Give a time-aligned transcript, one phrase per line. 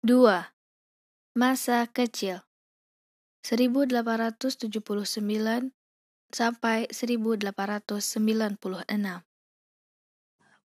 [0.00, 0.16] 2.
[1.36, 2.40] Masa kecil
[3.44, 4.40] 1879
[6.32, 8.56] sampai 1896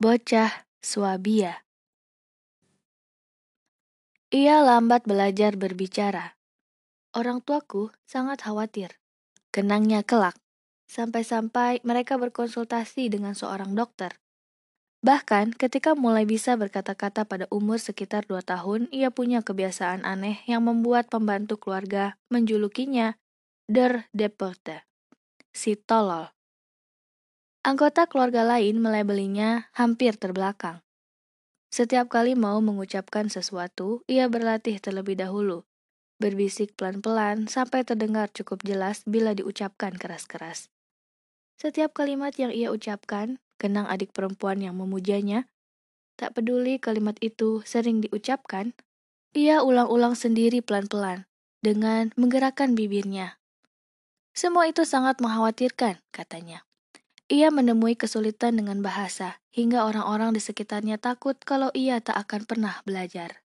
[0.03, 1.63] Bocah Swabia
[4.35, 6.35] Ia lambat belajar berbicara.
[7.15, 8.99] Orang tuaku sangat khawatir.
[9.55, 10.35] Kenangnya kelak,
[10.91, 14.19] sampai-sampai mereka berkonsultasi dengan seorang dokter.
[15.01, 20.69] Bahkan ketika mulai bisa berkata-kata pada umur sekitar dua tahun, ia punya kebiasaan aneh yang
[20.69, 23.17] membuat pembantu keluarga menjulukinya
[23.65, 24.85] Der Deporte,
[25.57, 26.29] si tolol.
[27.65, 30.85] Anggota keluarga lain melabelinya hampir terbelakang.
[31.73, 35.65] Setiap kali mau mengucapkan sesuatu, ia berlatih terlebih dahulu,
[36.21, 40.69] berbisik pelan-pelan sampai terdengar cukup jelas bila diucapkan keras-keras.
[41.57, 45.45] Setiap kalimat yang ia ucapkan, kenang adik perempuan yang memujanya.
[46.17, 48.73] Tak peduli kalimat itu sering diucapkan,
[49.37, 51.29] ia ulang-ulang sendiri pelan-pelan
[51.61, 53.37] dengan menggerakkan bibirnya.
[54.33, 56.65] Semua itu sangat mengkhawatirkan, katanya.
[57.31, 62.75] Ia menemui kesulitan dengan bahasa, hingga orang-orang di sekitarnya takut kalau ia tak akan pernah
[62.83, 63.45] belajar.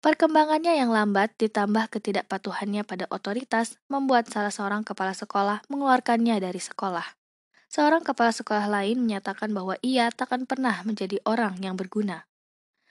[0.00, 7.19] Perkembangannya yang lambat ditambah ketidakpatuhannya pada otoritas membuat salah seorang kepala sekolah mengeluarkannya dari sekolah.
[7.70, 12.26] Seorang kepala sekolah lain menyatakan bahwa ia takkan pernah menjadi orang yang berguna.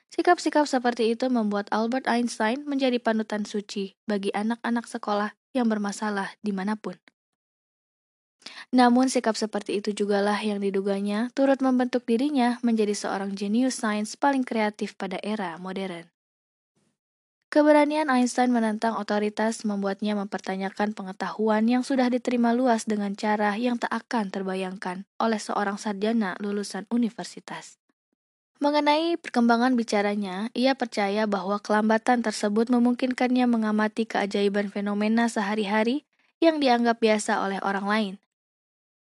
[0.08, 6.56] Sikap-sikap seperti itu membuat Albert Einstein menjadi panutan suci bagi anak-anak sekolah yang bermasalah di
[6.56, 6.96] mana pun.
[8.72, 14.48] Namun sikap seperti itu jugalah yang diduganya turut membentuk dirinya menjadi seorang jenius sains paling
[14.48, 16.08] kreatif pada era modern.
[17.50, 23.90] Keberanian Einstein menentang otoritas membuatnya mempertanyakan pengetahuan yang sudah diterima luas dengan cara yang tak
[23.90, 27.82] akan terbayangkan oleh seorang sarjana lulusan universitas.
[28.62, 36.06] Mengenai perkembangan bicaranya, ia percaya bahwa kelambatan tersebut memungkinkannya mengamati keajaiban fenomena sehari-hari
[36.38, 38.14] yang dianggap biasa oleh orang lain.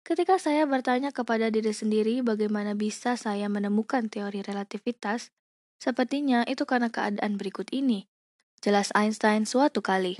[0.04, 5.32] Ketika saya bertanya kepada diri sendiri bagaimana bisa saya menemukan teori relativitas,
[5.80, 8.04] sepertinya itu karena keadaan berikut ini–
[8.64, 10.16] Jelas Einstein suatu kali.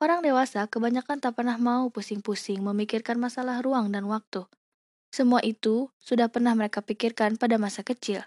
[0.00, 4.48] Orang dewasa kebanyakan tak pernah mau pusing-pusing memikirkan masalah ruang dan waktu.
[5.12, 8.24] Semua itu sudah pernah mereka pikirkan pada masa kecil.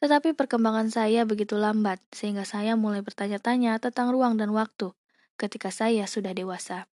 [0.00, 4.96] Tetapi perkembangan saya begitu lambat, sehingga saya mulai bertanya-tanya tentang ruang dan waktu
[5.36, 6.88] ketika saya sudah dewasa.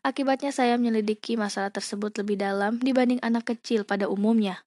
[0.00, 4.64] Akibatnya saya menyelidiki masalah tersebut lebih dalam dibanding anak kecil pada umumnya.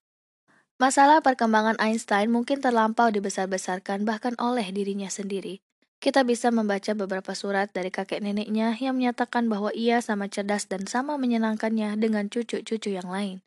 [0.78, 5.58] Masalah perkembangan Einstein mungkin terlampau dibesar-besarkan bahkan oleh dirinya sendiri.
[6.04, 10.84] Kita bisa membaca beberapa surat dari kakek neneknya yang menyatakan bahwa ia sama cerdas dan
[10.84, 13.40] sama menyenangkannya dengan cucu-cucu yang lain.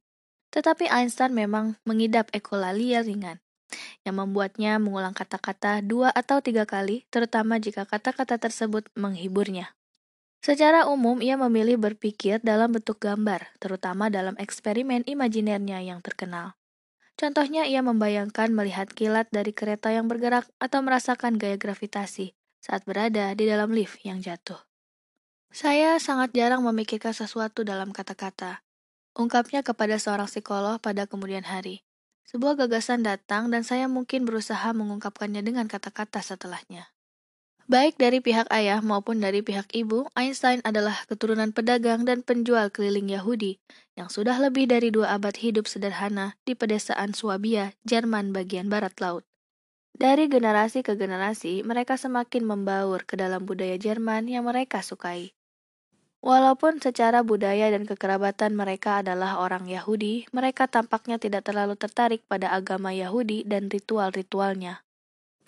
[0.50, 3.38] Tetapi Einstein memang mengidap ekolalia ringan,
[4.01, 9.78] yang membuatnya mengulang kata-kata dua atau tiga kali, terutama jika kata-kata tersebut menghiburnya.
[10.41, 16.57] Secara umum, ia memilih berpikir dalam bentuk gambar, terutama dalam eksperimen imajinernya yang terkenal.
[17.22, 23.34] Contohnya, ia membayangkan melihat kilat dari kereta yang bergerak atau merasakan gaya gravitasi, saat berada
[23.38, 24.59] di dalam lift yang jatuh.
[25.53, 28.62] Saya sangat jarang memikirkan sesuatu dalam kata-kata.
[29.18, 31.81] Ungkapnya kepada seorang psikolog pada kemudian hari.
[32.28, 36.91] Sebuah gagasan datang dan saya mungkin berusaha mengungkapkannya dengan kata-kata setelahnya.
[37.68, 43.12] Baik dari pihak ayah maupun dari pihak ibu, Einstein adalah keturunan pedagang dan penjual keliling
[43.12, 43.59] Yahudi
[44.00, 49.28] yang sudah lebih dari dua abad hidup sederhana di pedesaan Swabia, Jerman bagian barat laut.
[49.97, 55.33] Dari generasi ke generasi, mereka semakin membaur ke dalam budaya Jerman yang mereka sukai.
[56.21, 62.53] Walaupun secara budaya dan kekerabatan mereka adalah orang Yahudi, mereka tampaknya tidak terlalu tertarik pada
[62.53, 64.85] agama Yahudi dan ritual-ritualnya.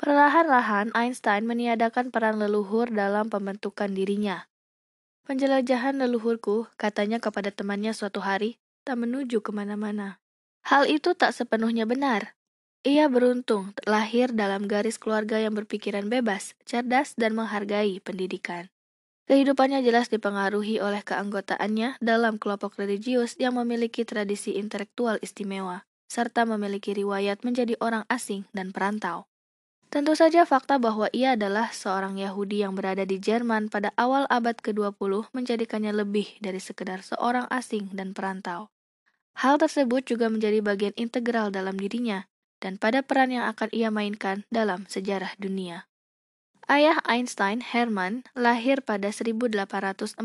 [0.01, 4.49] Perlahan-lahan, Einstein meniadakan peran leluhur dalam pembentukan dirinya.
[5.29, 10.17] Penjelajahan leluhurku, katanya kepada temannya suatu hari, tak menuju ke mana-mana.
[10.66, 12.38] Hal itu tak sepenuhnya benar.
[12.88, 18.72] Ia beruntung lahir dalam garis keluarga yang berpikiran bebas, cerdas, dan menghargai pendidikan.
[19.28, 26.96] Kehidupannya jelas dipengaruhi oleh keanggotaannya dalam kelompok religius yang memiliki tradisi intelektual istimewa, serta memiliki
[26.96, 29.28] riwayat menjadi orang asing dan perantau.
[29.91, 34.55] Tentu saja fakta bahwa ia adalah seorang Yahudi yang berada di Jerman pada awal abad
[34.55, 38.72] ke-20 menjadikannya lebih dari sekedar seorang asing dan perantau.
[39.35, 42.29] Hal tersebut juga menjadi bagian integral dalam dirinya,
[42.59, 45.90] dan pada peran yang akan ia mainkan dalam sejarah dunia.
[46.70, 50.22] Ayah Einstein, Hermann, lahir pada 1847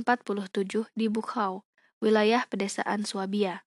[0.92, 1.64] di Buchau,
[2.04, 3.64] wilayah pedesaan Swabia.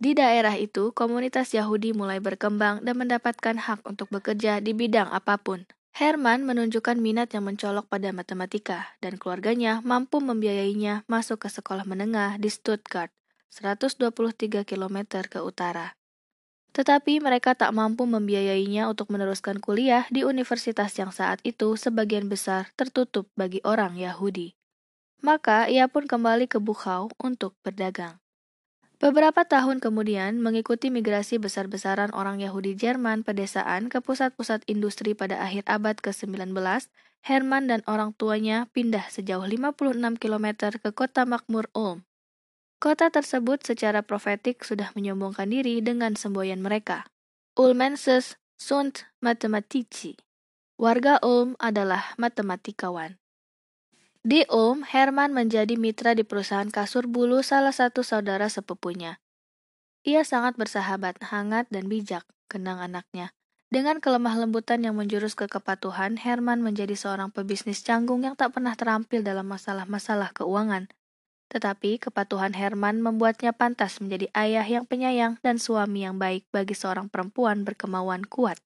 [0.00, 5.38] Di daerah itu, komunitas Yahudi mulai berkembang dan mendapatkan hak untuk bekerja di bidang apa
[5.38, 11.84] pun, Herman menunjukkan minat yang mencolok pada matematika, dan keluarganya mampu membiayainya masuk ke sekolah
[11.84, 13.12] menengah di Stuttgart,
[13.52, 15.99] 123 km ke utara.
[16.70, 22.70] Tetapi mereka tak mampu membiayainya untuk meneruskan kuliah di universitas yang saat itu sebagian besar
[22.78, 24.54] tertutup bagi orang Yahudi.
[25.20, 28.22] Maka ia pun kembali ke Buchau untuk berdagang.
[29.00, 35.64] Beberapa tahun kemudian, mengikuti migrasi besar-besaran orang Yahudi Jerman pedesaan ke pusat-pusat industri pada akhir
[35.64, 36.52] abad ke-19,
[37.24, 40.46] Herman dan orang tuanya pindah sejauh 56 km
[40.76, 42.04] ke kota makmur Ulm.
[42.80, 47.04] Kota tersebut secara profetik sudah menyombongkan diri dengan semboyan mereka.
[47.52, 50.16] Ulmenses sunt mathematici.
[50.80, 53.20] Warga Ulm adalah matematikawan.
[54.24, 59.20] Di Ulm, Herman menjadi mitra di perusahaan kasur bulu salah satu saudara sepupunya.
[60.08, 63.36] Ia sangat bersahabat, hangat, dan bijak, kenang anaknya.
[63.68, 68.72] Dengan kelemah lembutan yang menjurus ke kepatuhan, Herman menjadi seorang pebisnis canggung yang tak pernah
[68.72, 70.88] terampil dalam masalah-masalah keuangan.
[71.50, 77.10] Tetapi kepatuhan Herman membuatnya pantas menjadi ayah yang penyayang dan suami yang baik bagi seorang
[77.10, 78.62] perempuan berkemauan kuat.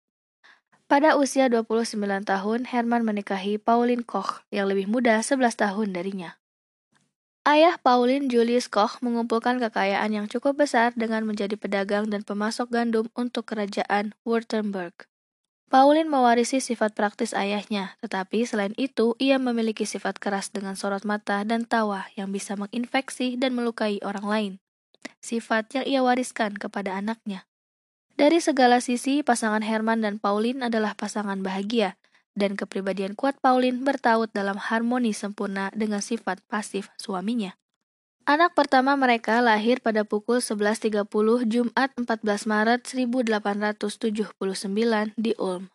[0.84, 1.96] Pada usia 29
[2.28, 6.36] tahun, Herman menikahi Pauline Koch yang lebih muda 11 tahun darinya.
[7.44, 13.08] Ayah Pauline Julius Koch mengumpulkan kekayaan yang cukup besar dengan menjadi pedagang dan pemasok gandum
[13.16, 15.08] untuk kerajaan Württemberg.
[15.72, 21.42] Pauline mewarisi sifat praktis ayahnya, tetapi selain itu, ia memiliki sifat keras dengan sorot mata
[21.42, 24.52] dan tawa yang bisa menginfeksi dan melukai orang lain.
[25.24, 27.48] Sifat yang ia wariskan kepada anaknya.
[28.14, 31.98] Dari segala sisi, pasangan Herman dan Pauline adalah pasangan bahagia,
[32.38, 37.58] dan kepribadian kuat Pauline bertaut dalam harmoni sempurna dengan sifat pasif suaminya.
[38.24, 41.04] Anak pertama mereka lahir pada pukul 11.30
[41.44, 45.68] Jumat 14 Maret 1879 di Ulm.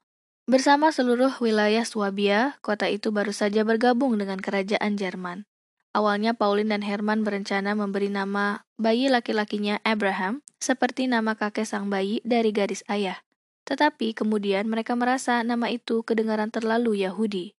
[0.50, 5.46] Bersama seluruh wilayah Swabia, kota itu baru saja bergabung dengan kerajaan Jerman.
[5.94, 12.18] Awalnya Pauline dan Herman berencana memberi nama bayi laki-lakinya Abraham, seperti nama kakek sang bayi
[12.26, 13.22] dari garis ayah.
[13.70, 17.59] Tetapi kemudian mereka merasa nama itu kedengaran terlalu Yahudi.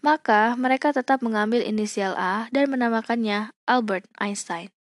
[0.00, 4.72] Maka mereka tetap mengambil inisial A dan menamakannya Albert Einstein.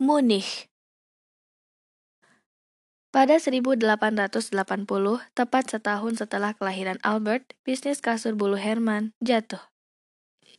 [0.00, 0.70] Munich
[3.10, 4.06] pada 1880,
[5.34, 9.58] tepat setahun setelah kelahiran Albert, bisnis kasur bulu Herman jatuh.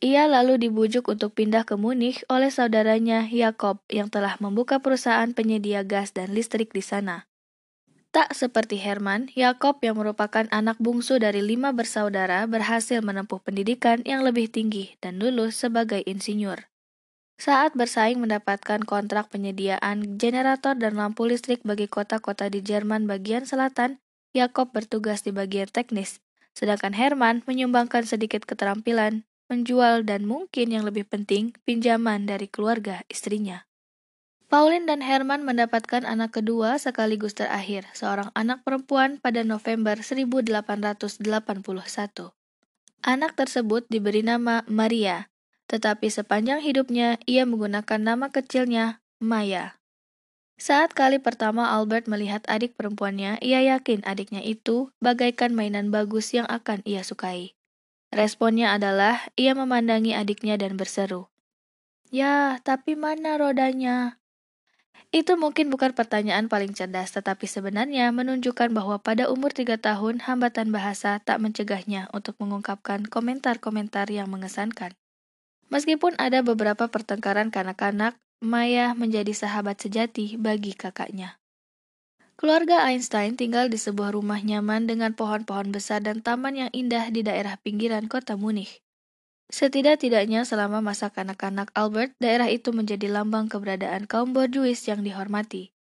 [0.04, 5.80] Ia lalu dibujuk untuk pindah ke Munich oleh saudaranya Jakob yang telah membuka perusahaan penyedia
[5.80, 7.31] gas dan listrik di sana.
[8.12, 14.20] Tak seperti Herman, Yakob yang merupakan anak bungsu dari lima bersaudara berhasil menempuh pendidikan yang
[14.20, 16.68] lebih tinggi dan lulus sebagai insinyur.
[17.40, 23.96] Saat bersaing mendapatkan kontrak penyediaan generator dan lampu listrik bagi kota-kota di Jerman bagian selatan,
[24.36, 26.20] Yakob bertugas di bagian teknis,
[26.52, 33.64] sedangkan Herman menyumbangkan sedikit keterampilan, menjual dan mungkin yang lebih penting, pinjaman dari keluarga istrinya.
[34.52, 41.24] Pauline dan Herman mendapatkan anak kedua sekaligus terakhir, seorang anak perempuan pada November 1881.
[43.00, 45.32] Anak tersebut diberi nama Maria,
[45.72, 49.80] tetapi sepanjang hidupnya ia menggunakan nama kecilnya Maya.
[50.60, 56.44] Saat kali pertama Albert melihat adik perempuannya, ia yakin adiknya itu bagaikan mainan bagus yang
[56.52, 57.56] akan ia sukai.
[58.12, 61.32] Responnya adalah ia memandangi adiknya dan berseru,
[62.12, 64.20] "Ya, tapi mana rodanya?"
[65.12, 70.72] Itu mungkin bukan pertanyaan paling cerdas, tetapi sebenarnya menunjukkan bahwa pada umur tiga tahun, hambatan
[70.72, 74.96] bahasa tak mencegahnya untuk mengungkapkan komentar-komentar yang mengesankan.
[75.68, 81.36] Meskipun ada beberapa pertengkaran kanak-kanak, Maya menjadi sahabat sejati bagi kakaknya.
[82.40, 87.20] Keluarga Einstein tinggal di sebuah rumah nyaman dengan pohon-pohon besar dan taman yang indah di
[87.22, 88.82] daerah pinggiran kota Munich.
[89.52, 95.76] Setidak-tidaknya selama masa kanak-kanak Albert, daerah itu menjadi lambang keberadaan kaum borjuis yang dihormati.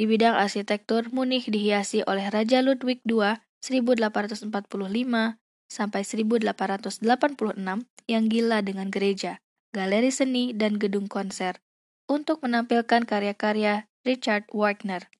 [0.00, 4.48] Di bidang arsitektur, Munich dihiasi oleh Raja Ludwig II 1845
[5.68, 7.04] sampai 1886
[8.08, 9.44] yang gila dengan gereja,
[9.76, 11.60] galeri seni, dan gedung konser
[12.08, 15.12] untuk menampilkan karya-karya Richard Wagner.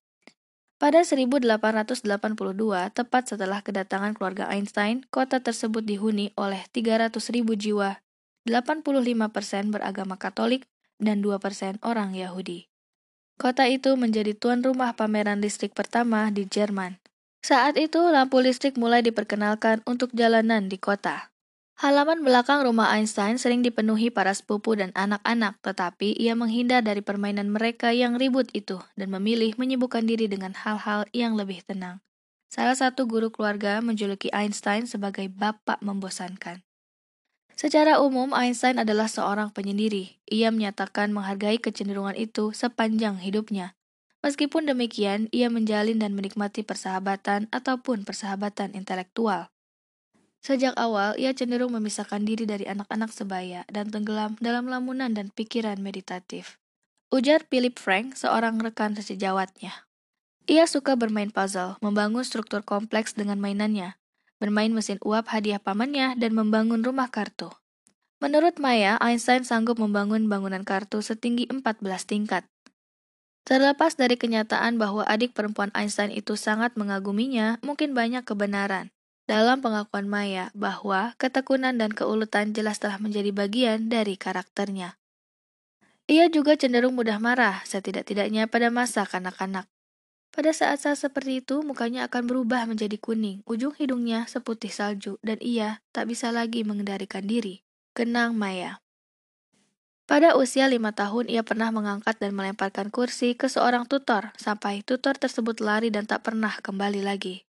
[0.81, 2.09] Pada 1882,
[2.97, 8.01] tepat setelah kedatangan keluarga Einstein, kota tersebut dihuni oleh 300.000 jiwa,
[8.49, 10.65] 85% beragama Katolik,
[10.97, 12.73] dan 2% orang Yahudi.
[13.37, 16.97] Kota itu menjadi tuan rumah pameran listrik pertama di Jerman.
[17.45, 21.30] Saat itu, lampu listrik mulai diperkenalkan untuk jalanan di kota.
[21.81, 27.49] Halaman belakang rumah Einstein sering dipenuhi para sepupu dan anak-anak, tetapi ia menghindar dari permainan
[27.49, 32.05] mereka yang ribut itu dan memilih menyibukkan diri dengan hal-hal yang lebih tenang.
[32.53, 36.61] Salah satu guru keluarga menjuluki Einstein sebagai bapak membosankan.
[37.57, 40.21] Secara umum, Einstein adalah seorang penyendiri.
[40.29, 43.73] Ia menyatakan menghargai kecenderungan itu sepanjang hidupnya.
[44.21, 49.49] Meskipun demikian, ia menjalin dan menikmati persahabatan ataupun persahabatan intelektual.
[50.41, 55.77] Sejak awal, ia cenderung memisahkan diri dari anak-anak sebaya dan tenggelam dalam lamunan dan pikiran
[55.85, 56.57] meditatif.
[57.13, 59.85] Ujar Philip Frank, seorang rekan sejawatnya.
[60.49, 64.01] Ia suka bermain puzzle, membangun struktur kompleks dengan mainannya,
[64.41, 67.53] bermain mesin uap hadiah pamannya, dan membangun rumah kartu.
[68.25, 72.49] Menurut Maya, Einstein sanggup membangun bangunan kartu setinggi 14 tingkat.
[73.45, 78.89] Terlepas dari kenyataan bahwa adik perempuan Einstein itu sangat mengaguminya, mungkin banyak kebenaran
[79.31, 84.99] dalam pengakuan Maya bahwa ketekunan dan keuletan jelas telah menjadi bagian dari karakternya.
[86.11, 89.71] Ia juga cenderung mudah marah, setidak-tidaknya pada masa kanak-kanak.
[90.35, 95.79] Pada saat-saat seperti itu, mukanya akan berubah menjadi kuning, ujung hidungnya seputih salju, dan ia
[95.95, 97.63] tak bisa lagi mengendalikan diri.
[97.95, 98.83] Kenang Maya.
[100.11, 105.15] Pada usia lima tahun, ia pernah mengangkat dan melemparkan kursi ke seorang tutor, sampai tutor
[105.15, 107.50] tersebut lari dan tak pernah kembali lagi.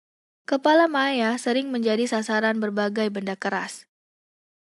[0.44, 3.88] Kepala Maya sering menjadi sasaran berbagai benda keras.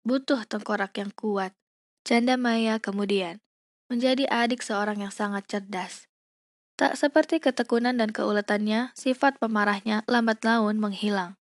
[0.08, 1.52] Butuh tengkorak yang kuat.
[2.00, 3.44] Canda Maya kemudian
[3.92, 6.08] menjadi adik seorang yang sangat cerdas.
[6.80, 11.36] Tak seperti ketekunan dan keuletannya, sifat pemarahnya lambat laun menghilang.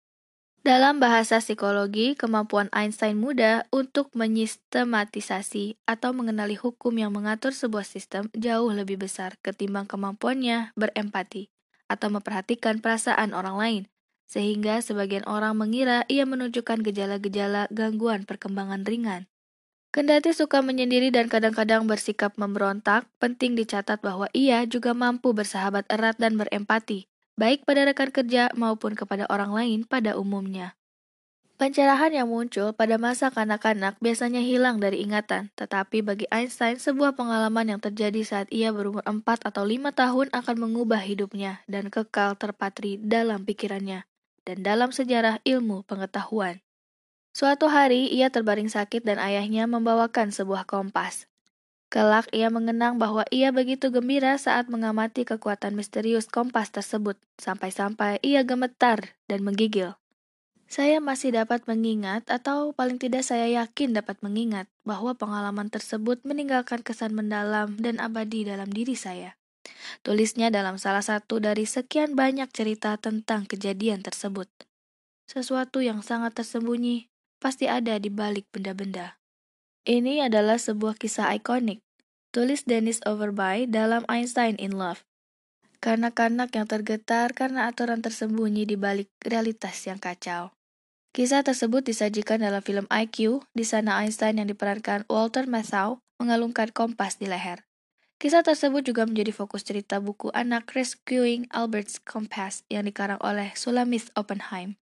[0.66, 8.34] Dalam bahasa psikologi, kemampuan Einstein muda untuk menyistematisasi atau mengenali hukum yang mengatur sebuah sistem
[8.34, 11.54] jauh lebih besar ketimbang kemampuannya berempati
[11.86, 13.84] atau memperhatikan perasaan orang lain
[14.26, 19.30] sehingga sebagian orang mengira ia menunjukkan gejala-gejala gangguan perkembangan ringan.
[19.94, 26.18] Kendati suka menyendiri dan kadang-kadang bersikap memberontak, penting dicatat bahwa ia juga mampu bersahabat erat
[26.18, 27.06] dan berempati,
[27.38, 30.74] baik pada rekan kerja maupun kepada orang lain pada umumnya.
[31.54, 37.70] Pencerahan yang muncul pada masa kanak-kanak biasanya hilang dari ingatan, tetapi bagi Einstein sebuah pengalaman
[37.70, 42.98] yang terjadi saat ia berumur 4 atau 5 tahun akan mengubah hidupnya dan kekal terpatri
[42.98, 44.02] dalam pikirannya
[44.44, 46.60] dan dalam sejarah ilmu pengetahuan.
[47.34, 51.26] Suatu hari ia terbaring sakit dan ayahnya membawakan sebuah kompas.
[51.90, 58.42] Kelak ia mengenang bahwa ia begitu gembira saat mengamati kekuatan misterius kompas tersebut, sampai-sampai ia
[58.46, 59.94] gemetar dan menggigil.
[60.66, 66.82] Saya masih dapat mengingat, atau paling tidak saya yakin dapat mengingat, bahwa pengalaman tersebut meninggalkan
[66.82, 69.38] kesan mendalam dan abadi dalam diri saya.
[70.04, 74.48] Tulisnya dalam salah satu dari sekian banyak cerita tentang kejadian tersebut.
[75.24, 77.08] Sesuatu yang sangat tersembunyi
[77.40, 79.16] pasti ada di balik benda-benda.
[79.84, 81.84] Ini adalah sebuah kisah ikonik,
[82.32, 85.04] tulis Dennis Overby dalam Einstein in Love.
[85.84, 90.56] Kanak-kanak yang tergetar karena aturan tersembunyi di balik realitas yang kacau.
[91.12, 97.20] Kisah tersebut disajikan dalam film IQ, di sana Einstein yang diperankan Walter Matthau mengalungkan kompas
[97.20, 97.62] di leher.
[98.22, 104.08] Kisah tersebut juga menjadi fokus cerita buku anak Rescuing Albert's Compass yang dikarang oleh Sulamith
[104.14, 104.78] Oppenheim.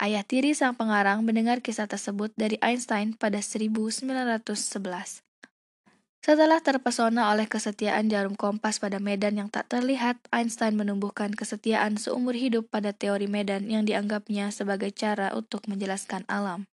[0.00, 5.20] Ayah tiri sang pengarang mendengar kisah tersebut dari Einstein pada 1911.
[6.20, 12.36] Setelah terpesona oleh kesetiaan jarum kompas pada medan yang tak terlihat, Einstein menumbuhkan kesetiaan seumur
[12.36, 16.68] hidup pada teori medan yang dianggapnya sebagai cara untuk menjelaskan alam.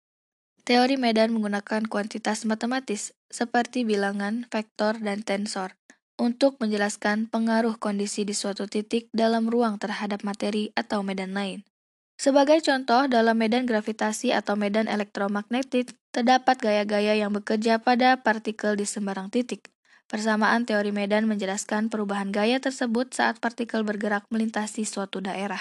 [0.65, 5.77] Teori medan menggunakan kuantitas matematis seperti bilangan, vektor, dan tensor
[6.17, 11.69] untuk menjelaskan pengaruh kondisi di suatu titik dalam ruang terhadap materi atau medan lain.
[12.17, 18.89] Sebagai contoh, dalam medan gravitasi atau medan elektromagnetik, terdapat gaya-gaya yang bekerja pada partikel di
[18.89, 19.69] sembarang titik.
[20.09, 25.61] Persamaan teori medan menjelaskan perubahan gaya tersebut saat partikel bergerak melintasi suatu daerah.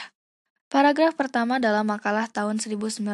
[0.73, 3.05] Paragraf pertama dalam makalah tahun 1905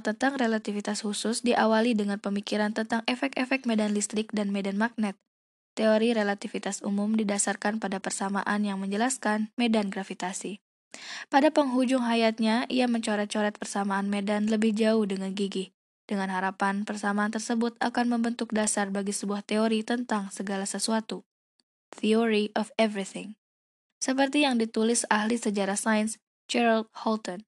[0.00, 5.12] tentang relativitas khusus diawali dengan pemikiran tentang efek-efek medan listrik dan medan magnet.
[5.76, 10.64] Teori relativitas umum didasarkan pada persamaan yang menjelaskan medan gravitasi.
[11.28, 15.76] Pada penghujung hayatnya, ia mencoret-coret persamaan medan lebih jauh dengan gigi,
[16.08, 21.20] dengan harapan persamaan tersebut akan membentuk dasar bagi sebuah teori tentang segala sesuatu.
[21.92, 23.36] Theory of Everything.
[24.00, 26.16] Seperti yang ditulis ahli sejarah sains
[26.48, 27.44] Gerald Holton.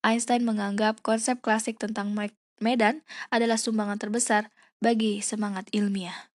[0.00, 2.16] Einstein menganggap konsep klasik tentang
[2.58, 4.48] medan adalah sumbangan terbesar
[4.80, 6.32] bagi semangat ilmiah.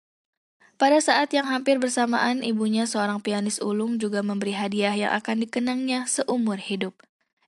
[0.76, 6.04] Pada saat yang hampir bersamaan, ibunya seorang pianis ulung juga memberi hadiah yang akan dikenangnya
[6.04, 6.94] seumur hidup.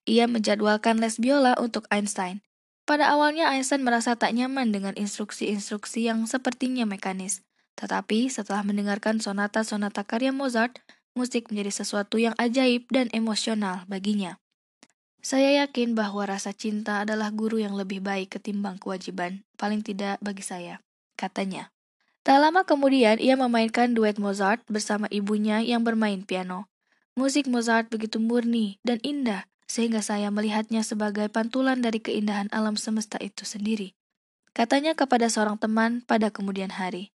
[0.08, 2.40] Ia menjadwalkan les biola untuk Einstein.
[2.88, 7.44] Pada awalnya Einstein merasa tak nyaman dengan instruksi-instruksi yang sepertinya mekanis.
[7.76, 10.80] Tetapi setelah mendengarkan sonata-sonata karya Mozart,
[11.12, 14.40] musik menjadi sesuatu yang ajaib dan emosional baginya.
[15.18, 20.46] Saya yakin bahwa rasa cinta adalah guru yang lebih baik ketimbang kewajiban, paling tidak bagi
[20.46, 20.78] saya,
[21.18, 21.74] katanya.
[22.22, 26.70] Tak lama kemudian ia memainkan duet Mozart bersama ibunya yang bermain piano.
[27.18, 33.20] Musik Mozart begitu murni dan indah, sehingga saya melihatnya sebagai pantulan dari keindahan alam semesta
[33.20, 33.92] itu sendiri.
[34.56, 37.12] Katanya kepada seorang teman pada kemudian hari.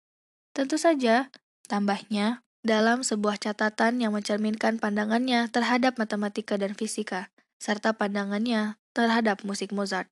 [0.52, 1.32] Tentu saja,
[1.64, 7.31] tambahnya, dalam sebuah catatan yang mencerminkan pandangannya terhadap matematika dan fisika,
[7.62, 10.10] serta pandangannya terhadap musik Mozart.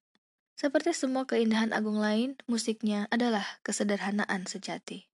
[0.55, 5.11] Seperti semua keindahan agung lain, musiknya adalah kesederhanaan sejati.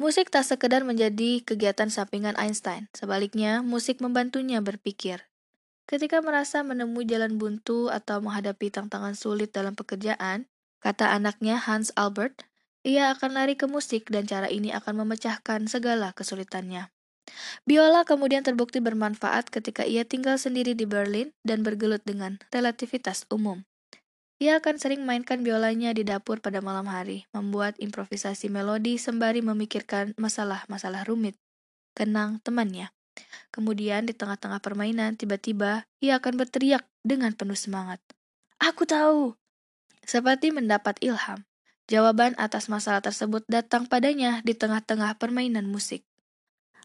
[0.00, 5.28] Musik tak sekedar menjadi kegiatan sampingan Einstein, sebaliknya musik membantunya berpikir,
[5.90, 10.46] Ketika merasa menemui jalan buntu atau menghadapi tantangan sulit dalam pekerjaan,
[10.78, 12.46] kata anaknya Hans Albert,
[12.86, 16.94] ia akan lari ke musik dan cara ini akan memecahkan segala kesulitannya.
[17.68, 23.64] Biola kemudian terbukti bermanfaat ketika ia tinggal sendiri di Berlin dan bergelut dengan relativitas umum.
[24.40, 30.16] Ia akan sering mainkan biolanya di dapur pada malam hari, membuat improvisasi melodi sembari memikirkan
[30.16, 31.36] masalah-masalah rumit.
[31.92, 32.88] Kenang temannya.
[33.52, 38.00] Kemudian di tengah-tengah permainan, tiba-tiba ia akan berteriak dengan penuh semangat.
[38.56, 39.36] Aku tahu!
[40.08, 41.44] Seperti mendapat ilham.
[41.90, 46.06] Jawaban atas masalah tersebut datang padanya di tengah-tengah permainan musik.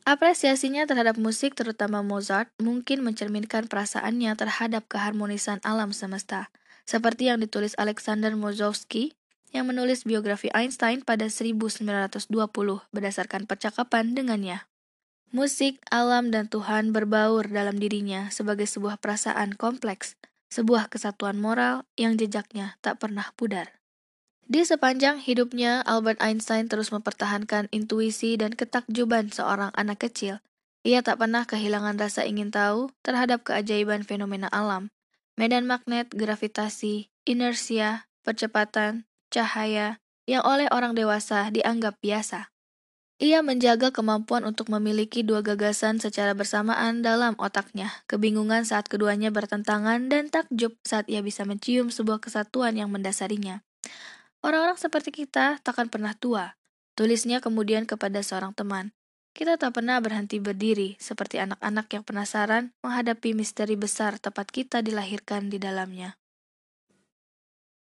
[0.05, 6.53] Apresiasinya terhadap musik, terutama Mozart, mungkin mencerminkan perasaannya terhadap keharmonisan alam semesta,
[6.85, 9.17] seperti yang ditulis Alexander Mozowski
[9.49, 12.21] yang menulis biografi Einstein pada 1920
[12.93, 14.69] berdasarkan percakapan dengannya.
[15.33, 20.21] Musik, alam, dan Tuhan berbaur dalam dirinya sebagai sebuah perasaan kompleks,
[20.53, 23.73] sebuah kesatuan moral yang jejaknya tak pernah pudar.
[24.45, 30.37] Di sepanjang hidupnya, Albert Einstein terus mempertahankan intuisi dan ketakjuban seorang anak kecil.
[30.85, 34.93] Ia tak pernah kehilangan rasa ingin tahu terhadap keajaiban fenomena alam,
[35.33, 39.97] medan magnet, gravitasi, inersia, percepatan, cahaya,
[40.29, 42.53] yang oleh orang dewasa dianggap biasa.
[43.17, 50.05] Ia menjaga kemampuan untuk memiliki dua gagasan secara bersamaan dalam otaknya, kebingungan saat keduanya bertentangan,
[50.05, 53.64] dan takjub saat ia bisa mencium sebuah kesatuan yang mendasarinya.
[54.45, 56.53] Orang-orang seperti kita takkan pernah tua,
[56.93, 58.93] tulisnya kemudian kepada seorang teman.
[59.33, 65.49] Kita tak pernah berhenti berdiri, seperti anak-anak yang penasaran menghadapi misteri besar tempat kita dilahirkan
[65.49, 66.21] di dalamnya.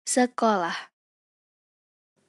[0.06, 0.94] Sekolah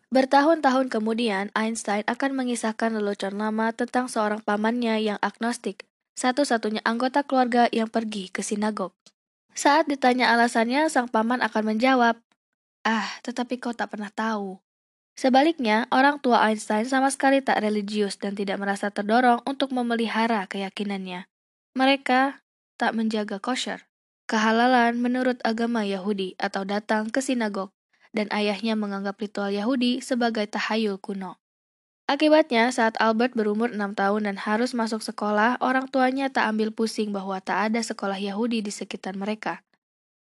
[0.09, 5.85] Bertahun-tahun kemudian, Einstein akan mengisahkan lelucon lama tentang seorang pamannya yang agnostik,
[6.17, 8.97] satu-satunya anggota keluarga yang pergi ke sinagog.
[9.53, 12.24] Saat ditanya alasannya, sang paman akan menjawab,
[12.85, 14.61] Ah, tetapi kau tak pernah tahu.
[15.17, 21.25] Sebaliknya, orang tua Einstein sama sekali tak religius dan tidak merasa terdorong untuk memelihara keyakinannya.
[21.79, 22.45] Mereka
[22.77, 23.89] tak menjaga kosher,
[24.29, 27.71] kehalalan menurut agama Yahudi atau datang ke sinagog
[28.15, 31.39] dan ayahnya menganggap ritual Yahudi sebagai tahayul kuno.
[32.05, 37.17] Akibatnya, saat Albert berumur enam tahun dan harus masuk sekolah, orang tuanya tak ambil pusing
[37.17, 39.65] bahwa tak ada sekolah Yahudi di sekitar mereka.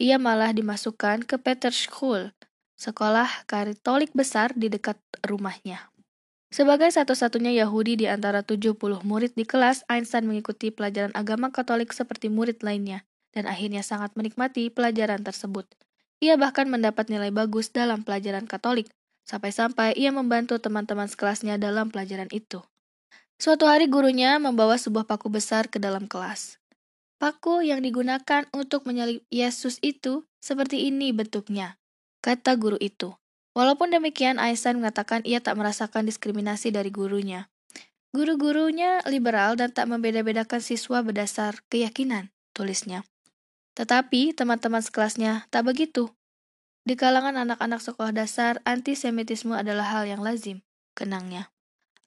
[0.02, 2.34] Ia malah dimasukkan ke Peter School,
[2.78, 5.90] sekolah katolik besar di dekat rumahnya.
[6.48, 12.32] Sebagai satu-satunya Yahudi di antara 70 murid di kelas, Einstein mengikuti pelajaran agama Katolik seperti
[12.32, 13.04] murid lainnya,
[13.36, 15.68] dan akhirnya sangat menikmati pelajaran tersebut.
[16.24, 18.88] Ia bahkan mendapat nilai bagus dalam pelajaran Katolik,
[19.28, 22.63] sampai-sampai ia membantu teman-teman sekelasnya dalam pelajaran itu.
[23.38, 26.58] Suatu hari gurunya membawa sebuah paku besar ke dalam kelas.
[27.20, 31.76] Paku yang digunakan untuk menyalip Yesus itu seperti ini bentuknya,
[32.21, 33.15] kata guru itu.
[33.58, 37.49] Walaupun demikian, Einstein mengatakan ia tak merasakan diskriminasi dari gurunya.
[38.13, 43.01] Guru-gurunya liberal dan tak membeda-bedakan siswa berdasar keyakinan, tulisnya.
[43.73, 46.13] Tetapi teman-teman sekelasnya tak begitu.
[46.88, 50.63] Di kalangan anak-anak sekolah dasar, antisemitisme adalah hal yang lazim,
[50.95, 51.51] kenangnya.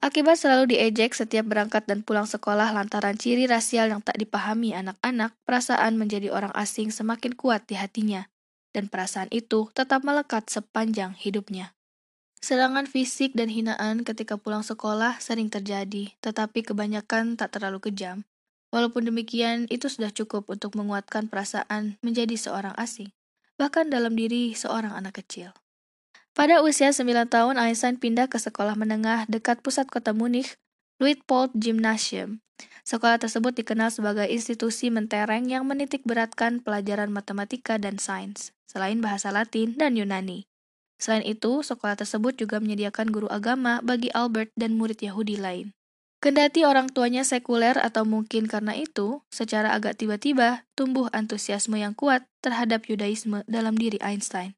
[0.00, 5.36] Akibat selalu diejek setiap berangkat dan pulang sekolah lantaran ciri rasial yang tak dipahami anak-anak,
[5.44, 8.24] perasaan menjadi orang asing semakin kuat di hatinya,
[8.74, 11.74] dan perasaan itu tetap melekat sepanjang hidupnya.
[12.40, 18.24] Serangan fisik dan hinaan ketika pulang sekolah sering terjadi, tetapi kebanyakan tak terlalu kejam.
[18.72, 23.12] Walaupun demikian, itu sudah cukup untuk menguatkan perasaan menjadi seorang asing,
[23.60, 25.52] bahkan dalam diri seorang anak kecil.
[26.32, 30.56] Pada usia 9 tahun, Einstein pindah ke sekolah menengah dekat pusat kota Munich,
[31.00, 32.44] Luitpold Gymnasium.
[32.84, 39.32] Sekolah tersebut dikenal sebagai institusi mentereng yang menitik beratkan pelajaran matematika dan sains, selain bahasa
[39.32, 40.44] Latin dan Yunani.
[41.00, 45.72] Selain itu, sekolah tersebut juga menyediakan guru agama bagi Albert dan murid Yahudi lain.
[46.20, 52.28] Kendati orang tuanya sekuler atau mungkin karena itu, secara agak tiba-tiba tumbuh antusiasme yang kuat
[52.44, 54.52] terhadap Yudaisme dalam diri Einstein.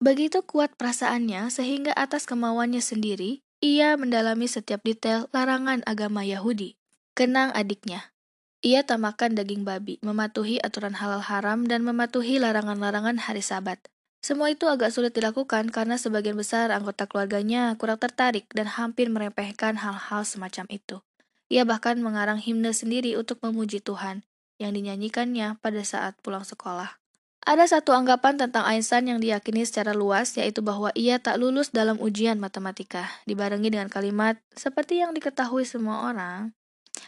[0.00, 6.76] Begitu kuat perasaannya sehingga atas kemauannya sendiri, ia mendalami setiap detail larangan agama Yahudi.
[7.16, 8.12] Kenang adiknya.
[8.60, 13.80] Ia tak makan daging babi, mematuhi aturan halal haram, dan mematuhi larangan-larangan hari sabat.
[14.20, 19.78] Semua itu agak sulit dilakukan karena sebagian besar anggota keluarganya kurang tertarik dan hampir meremehkan
[19.78, 20.98] hal-hal semacam itu.
[21.46, 24.26] Ia bahkan mengarang himne sendiri untuk memuji Tuhan,
[24.58, 26.98] yang dinyanyikannya pada saat pulang sekolah.
[27.46, 31.94] Ada satu anggapan tentang Einstein yang diyakini secara luas, yaitu bahwa ia tak lulus dalam
[32.02, 36.50] ujian matematika, dibarengi dengan kalimat, seperti yang diketahui semua orang,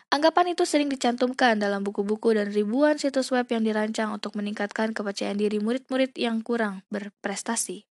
[0.08, 5.36] Anggapan itu sering dicantumkan dalam buku-buku dan ribuan situs web yang dirancang untuk meningkatkan kepercayaan
[5.36, 7.84] diri murid-murid yang kurang berprestasi.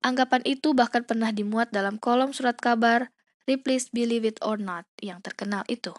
[0.00, 3.12] Anggapan itu bahkan pernah dimuat dalam kolom surat kabar
[3.44, 5.92] Ripley's Believe It or Not yang terkenal itu.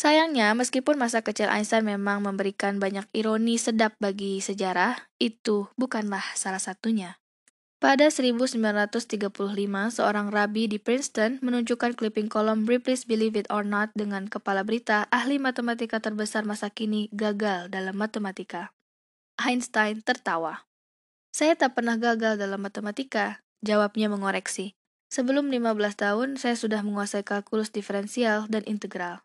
[0.00, 6.56] Sayangnya, meskipun masa kecil Einstein memang memberikan banyak ironi sedap bagi sejarah, itu bukanlah salah
[6.56, 7.20] satunya.
[7.84, 9.28] Pada 1935,
[9.92, 15.04] seorang rabi di Princeton menunjukkan clipping kolom Ripley's Believe It or Not dengan kepala berita
[15.12, 18.72] ahli matematika terbesar masa kini gagal dalam matematika.
[19.36, 20.64] Einstein tertawa.
[21.28, 24.72] Saya tak pernah gagal dalam matematika, jawabnya mengoreksi.
[25.12, 29.20] Sebelum 15 tahun, saya sudah menguasai kalkulus diferensial dan integral.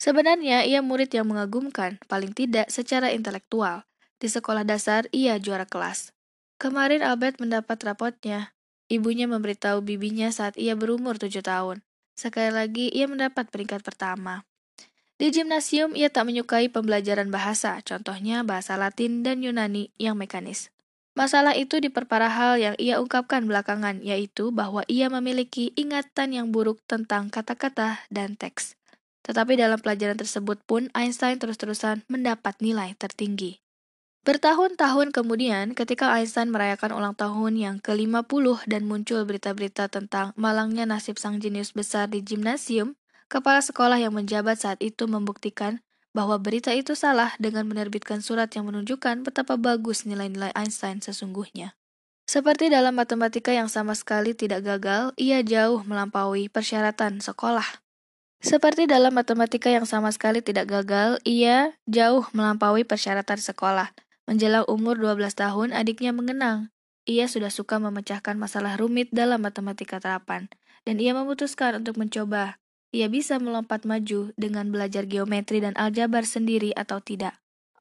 [0.00, 3.84] Sebenarnya, ia murid yang mengagumkan, paling tidak secara intelektual.
[4.16, 6.16] Di sekolah dasar, ia juara kelas.
[6.56, 8.56] Kemarin Albert mendapat rapotnya.
[8.88, 11.84] Ibunya memberitahu bibinya saat ia berumur tujuh tahun.
[12.16, 14.48] Sekali lagi, ia mendapat peringkat pertama.
[15.20, 20.72] Di gimnasium, ia tak menyukai pembelajaran bahasa, contohnya bahasa Latin dan Yunani yang mekanis.
[21.12, 26.80] Masalah itu diperparah hal yang ia ungkapkan belakangan, yaitu bahwa ia memiliki ingatan yang buruk
[26.88, 28.79] tentang kata-kata dan teks.
[29.24, 33.60] Tetapi dalam pelajaran tersebut pun Einstein terus-terusan mendapat nilai tertinggi.
[34.20, 41.16] Bertahun-tahun kemudian, ketika Einstein merayakan ulang tahun yang ke-50 dan muncul berita-berita tentang malangnya nasib
[41.16, 43.00] sang jenius besar di gimnasium,
[43.32, 45.80] kepala sekolah yang menjabat saat itu membuktikan
[46.12, 51.78] bahwa berita itu salah dengan menerbitkan surat yang menunjukkan betapa bagus nilai-nilai Einstein sesungguhnya.
[52.28, 57.66] Seperti dalam matematika yang sama sekali tidak gagal, ia jauh melampaui persyaratan sekolah.
[58.40, 63.92] Seperti dalam matematika yang sama sekali tidak gagal, ia jauh melampaui persyaratan sekolah.
[64.24, 66.72] Menjelang umur 12 tahun, adiknya mengenang.
[67.04, 70.48] Ia sudah suka memecahkan masalah rumit dalam matematika terapan,
[70.88, 72.56] dan ia memutuskan untuk mencoba.
[72.96, 77.36] Ia bisa melompat maju dengan belajar geometri dan aljabar sendiri atau tidak.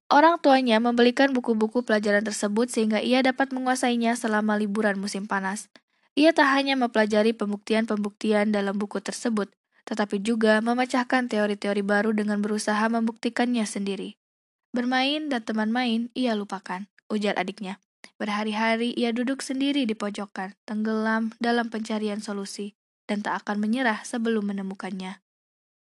[0.10, 5.70] Orang tuanya membelikan buku-buku pelajaran tersebut sehingga ia dapat menguasainya selama liburan musim panas.
[6.18, 9.54] Ia tak hanya mempelajari pembuktian-pembuktian dalam buku tersebut,
[9.90, 14.22] tetapi juga memecahkan teori-teori baru dengan berusaha membuktikannya sendiri.
[14.70, 17.82] Bermain dan teman main ia lupakan, ujar adiknya.
[18.22, 22.78] Berhari-hari ia duduk sendiri di pojokan, tenggelam dalam pencarian solusi,
[23.10, 25.18] dan tak akan menyerah sebelum menemukannya.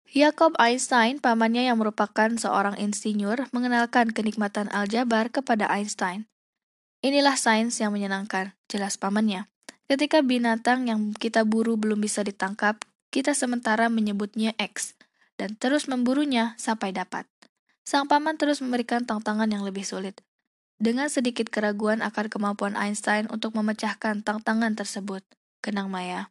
[0.08, 6.32] Jacob Einstein, pamannya yang merupakan seorang insinyur, mengenalkan kenikmatan aljabar kepada Einstein.
[7.04, 9.52] Inilah sains yang menyenangkan, jelas pamannya.
[9.92, 14.98] Ketika binatang yang kita buru belum bisa ditangkap, kita sementara menyebutnya X,
[15.40, 17.26] dan terus memburunya sampai dapat.
[17.88, 20.20] Sang paman terus memberikan tantangan yang lebih sulit.
[20.78, 25.26] Dengan sedikit keraguan akan kemampuan Einstein untuk memecahkan tantangan tersebut,
[25.64, 26.30] kenang Maya.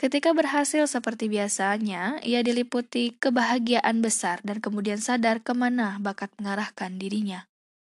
[0.00, 6.96] Ketika berhasil seperti biasanya, ia diliputi kebahagiaan besar dan kemudian sadar ke mana bakat mengarahkan
[6.96, 7.50] dirinya.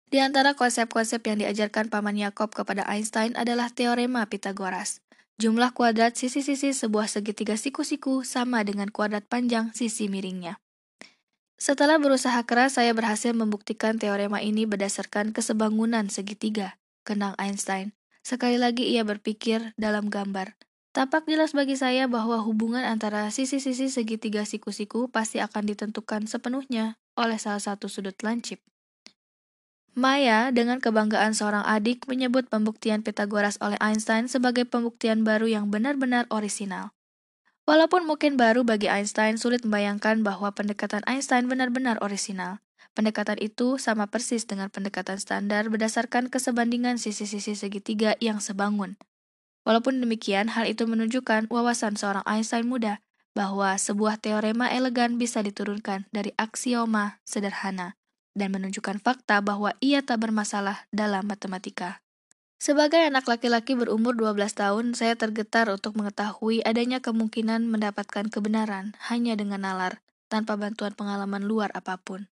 [0.10, 5.03] Di antara konsep-konsep yang diajarkan Paman Yakob kepada Einstein adalah teorema Pitagoras.
[5.44, 10.56] Jumlah kuadrat sisi-sisi sebuah segitiga siku-siku sama dengan kuadrat panjang sisi miringnya.
[11.60, 17.92] Setelah berusaha keras, saya berhasil membuktikan teorema ini berdasarkan kesebangunan segitiga, kenang Einstein.
[18.24, 20.56] Sekali lagi ia berpikir dalam gambar.
[20.96, 27.36] Tapak jelas bagi saya bahwa hubungan antara sisi-sisi segitiga siku-siku pasti akan ditentukan sepenuhnya oleh
[27.36, 28.64] salah satu sudut lancip.
[29.94, 36.26] Maya dengan kebanggaan seorang adik menyebut pembuktian Pythagoras oleh Einstein sebagai pembuktian baru yang benar-benar
[36.34, 36.98] orisinal.
[37.70, 42.66] Walaupun mungkin baru bagi Einstein, sulit membayangkan bahwa pendekatan Einstein benar-benar orisinal.
[42.98, 48.98] Pendekatan itu sama persis dengan pendekatan standar berdasarkan kesebandingan sisi-sisi segitiga yang sebangun.
[49.62, 53.06] Walaupun demikian, hal itu menunjukkan wawasan seorang Einstein muda,
[53.38, 57.94] bahwa sebuah teorema elegan bisa diturunkan dari aksioma sederhana
[58.34, 62.04] dan menunjukkan fakta bahwa ia tak bermasalah dalam matematika.
[62.64, 69.36] Sebagai anak laki-laki berumur 12 tahun, saya tergetar untuk mengetahui adanya kemungkinan mendapatkan kebenaran hanya
[69.36, 70.00] dengan nalar,
[70.32, 72.32] tanpa bantuan pengalaman luar apa pun.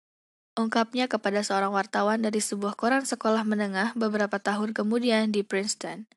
[0.59, 6.09] Ungkapnya kepada seorang wartawan dari sebuah koran sekolah menengah beberapa tahun kemudian di Princeton.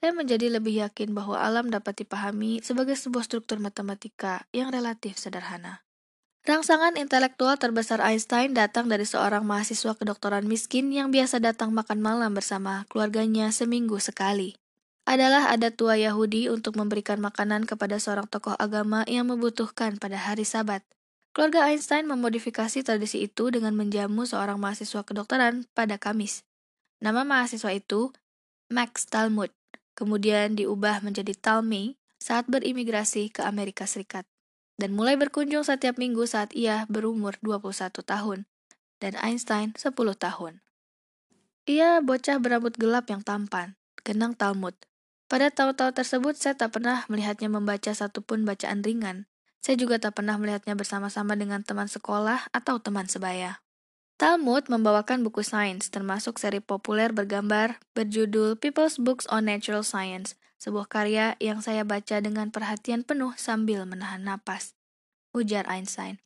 [0.00, 5.84] Saya menjadi lebih yakin bahwa alam dapat dipahami sebagai sebuah struktur matematika yang relatif sederhana.
[6.42, 12.34] Rangsangan intelektual terbesar Einstein datang dari seorang mahasiswa kedokteran miskin yang biasa datang makan malam
[12.34, 14.58] bersama keluarganya seminggu sekali.
[15.06, 20.42] Adalah ada tua Yahudi untuk memberikan makanan kepada seorang tokoh agama yang membutuhkan pada hari
[20.42, 20.82] Sabat.
[21.30, 26.42] Keluarga Einstein memodifikasi tradisi itu dengan menjamu seorang mahasiswa kedokteran pada Kamis.
[26.98, 28.10] Nama mahasiswa itu
[28.66, 29.54] Max Talmud
[29.94, 34.26] kemudian diubah menjadi Talmy saat berimigrasi ke Amerika Serikat,
[34.80, 38.38] dan mulai berkunjung setiap minggu saat ia berumur 21 tahun,
[39.02, 40.62] dan Einstein 10 tahun.
[41.70, 44.74] Ia bocah berambut gelap yang tampan, kenang Talmud.
[45.30, 49.30] Pada tahun-tahun tersebut saya tak pernah melihatnya membaca satupun bacaan ringan.
[49.62, 53.62] Saya juga tak pernah melihatnya bersama-sama dengan teman sekolah atau teman sebaya.
[54.18, 60.86] Talmud membawakan buku sains, termasuk seri populer bergambar berjudul People's Books on Natural Science, sebuah
[60.86, 64.78] karya yang saya baca dengan perhatian penuh sambil menahan napas.
[65.34, 66.22] Ujar Einstein.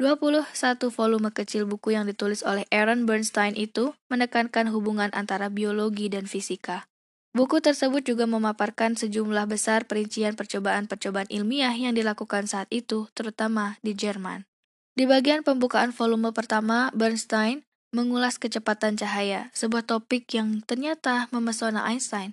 [0.00, 0.48] 21
[0.88, 6.88] volume kecil buku yang ditulis oleh Aaron Bernstein itu menekankan hubungan antara biologi dan fisika.
[7.36, 13.92] Buku tersebut juga memaparkan sejumlah besar perincian percobaan-percobaan ilmiah yang dilakukan saat itu, terutama di
[13.92, 14.48] Jerman.
[14.96, 22.32] Di bagian pembukaan volume pertama, Bernstein mengulas kecepatan cahaya, sebuah topik yang ternyata memesona Einstein.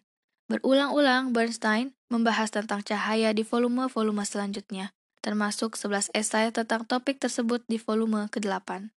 [0.51, 4.91] Berulang-ulang, Bernstein membahas tentang cahaya di volume-volume selanjutnya,
[5.23, 8.91] termasuk 11 esai tentang topik tersebut di volume ke-8.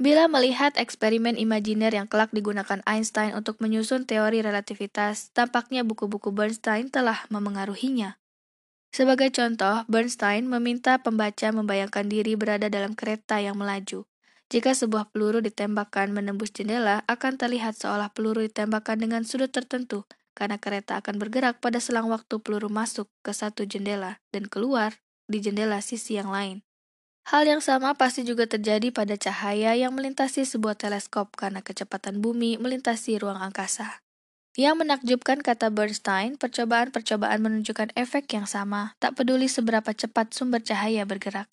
[0.00, 6.88] Bila melihat eksperimen imajiner yang kelak digunakan Einstein untuk menyusun teori relativitas, tampaknya buku-buku Bernstein
[6.88, 8.16] telah memengaruhinya.
[8.96, 14.08] Sebagai contoh, Bernstein meminta pembaca membayangkan diri berada dalam kereta yang melaju.
[14.48, 20.56] Jika sebuah peluru ditembakkan menembus jendela, akan terlihat seolah peluru ditembakkan dengan sudut tertentu, karena
[20.56, 24.98] kereta akan bergerak pada selang waktu peluru masuk ke satu jendela dan keluar
[25.30, 26.62] di jendela sisi yang lain.
[27.28, 32.58] Hal yang sama pasti juga terjadi pada cahaya yang melintasi sebuah teleskop karena kecepatan bumi
[32.58, 34.02] melintasi ruang angkasa.
[34.58, 41.06] Yang menakjubkan kata Bernstein, percobaan-percobaan menunjukkan efek yang sama, tak peduli seberapa cepat sumber cahaya
[41.06, 41.46] bergerak.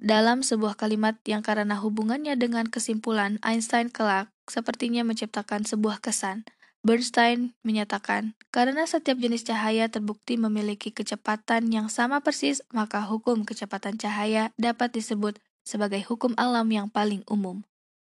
[0.00, 6.42] Dalam sebuah kalimat yang karena hubungannya dengan kesimpulan Einstein kelak sepertinya menciptakan sebuah kesan,
[6.80, 14.00] Bernstein menyatakan, karena setiap jenis cahaya terbukti memiliki kecepatan yang sama persis, maka hukum kecepatan
[14.00, 17.60] cahaya dapat disebut sebagai hukum alam yang paling umum.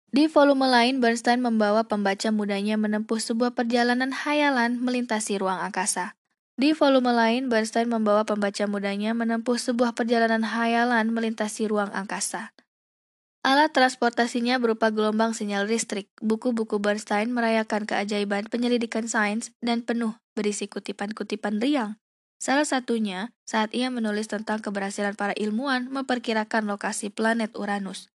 [0.10, 6.18] Di volume lain, Bernstein membawa pembaca mudanya menempuh sebuah perjalanan hayalan melintasi ruang angkasa.
[6.60, 12.54] Di volume lain, Bernstein membawa pembaca mudanya menempuh sebuah perjalanan hayalan melintasi ruang angkasa.
[13.40, 16.12] Alat transportasinya berupa gelombang sinyal listrik.
[16.20, 21.96] Buku-buku Bernstein merayakan keajaiban penyelidikan sains dan penuh berisi kutipan-kutipan riang.
[22.40, 28.12] Salah satunya saat ia menulis tentang keberhasilan para ilmuwan memperkirakan lokasi planet Uranus.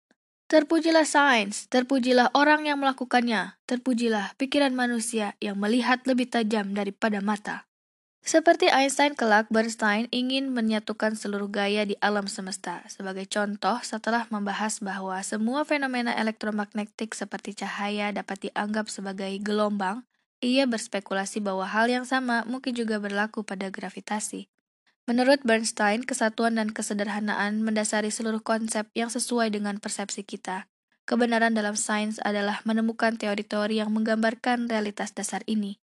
[0.50, 7.71] Terpujilah sains, terpujilah orang yang melakukannya, terpujilah pikiran manusia yang melihat lebih tajam daripada mata.
[8.22, 12.87] Seperti Einstein kelak, Bernstein ingin menyatukan seluruh gaya di alam semesta.
[12.87, 20.06] Sebagai contoh, setelah membahas bahwa semua fenomena elektromagnetik seperti cahaya dapat dianggap sebagai gelombang,
[20.38, 24.46] ia berspekulasi bahwa hal yang sama mungkin juga berlaku pada gravitasi.
[25.11, 30.70] Menurut Bernstein, kesatuan dan kesederhanaan mendasari seluruh konsep yang sesuai dengan persepsi kita.
[31.11, 35.82] Kebenaran dalam sains adalah menemukan teori-teori yang menggambarkan realitas dasar ini.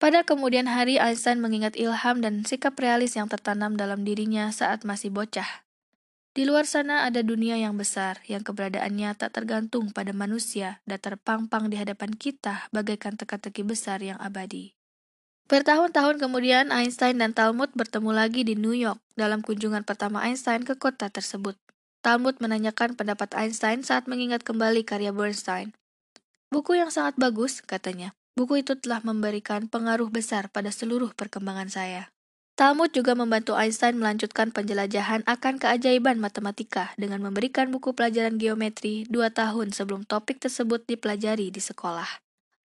[0.00, 5.12] Pada kemudian hari, Einstein mengingat ilham dan sikap realis yang tertanam dalam dirinya saat masih
[5.12, 5.68] bocah.
[6.32, 11.68] Di luar sana ada dunia yang besar, yang keberadaannya tak tergantung pada manusia, dan terpampang
[11.68, 14.72] di hadapan kita bagaikan teka-teki besar yang abadi.
[15.52, 20.80] Bertahun-tahun kemudian, Einstein dan Talmud bertemu lagi di New York dalam kunjungan pertama Einstein ke
[20.80, 21.60] kota tersebut.
[22.00, 25.76] Talmud menanyakan pendapat Einstein saat mengingat kembali karya Bernstein.
[26.48, 28.16] Buku yang sangat bagus, katanya.
[28.38, 32.10] Buku itu telah memberikan pengaruh besar pada seluruh perkembangan saya.
[32.60, 39.32] Talmud juga membantu Einstein melanjutkan penjelajahan akan keajaiban matematika dengan memberikan buku pelajaran geometri dua
[39.32, 42.20] tahun sebelum topik tersebut dipelajari di sekolah.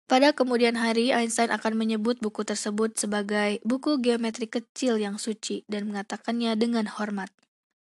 [0.09, 5.89] Pada kemudian hari, Einstein akan menyebut buku tersebut sebagai buku geometri kecil yang suci dan
[5.89, 7.29] mengatakannya dengan hormat.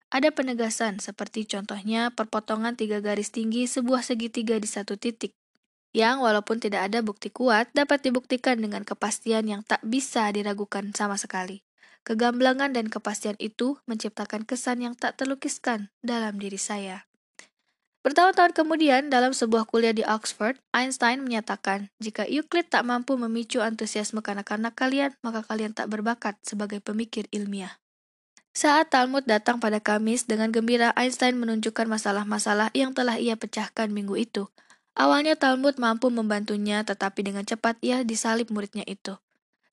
[0.09, 5.33] Ada penegasan seperti contohnya perpotongan tiga garis tinggi sebuah segitiga di satu titik,
[5.95, 11.15] yang walaupun tidak ada bukti kuat dapat dibuktikan dengan kepastian yang tak bisa diragukan sama
[11.15, 11.63] sekali.
[12.03, 17.07] Kegamblangan dan kepastian itu menciptakan kesan yang tak terlukiskan dalam diri saya.
[18.05, 24.21] Bertahun-tahun kemudian, dalam sebuah kuliah di Oxford, Einstein menyatakan, jika Euclid tak mampu memicu antusiasme
[24.21, 27.81] kanak-kanak kalian, maka kalian tak berbakat sebagai pemikir ilmiah.
[28.53, 34.21] Saat Talmud datang pada Kamis, dengan gembira Einstein menunjukkan masalah-masalah yang telah ia pecahkan minggu
[34.21, 34.53] itu.
[34.95, 39.19] Awalnya Talmud mampu membantunya, tetapi dengan cepat ia disalib muridnya itu.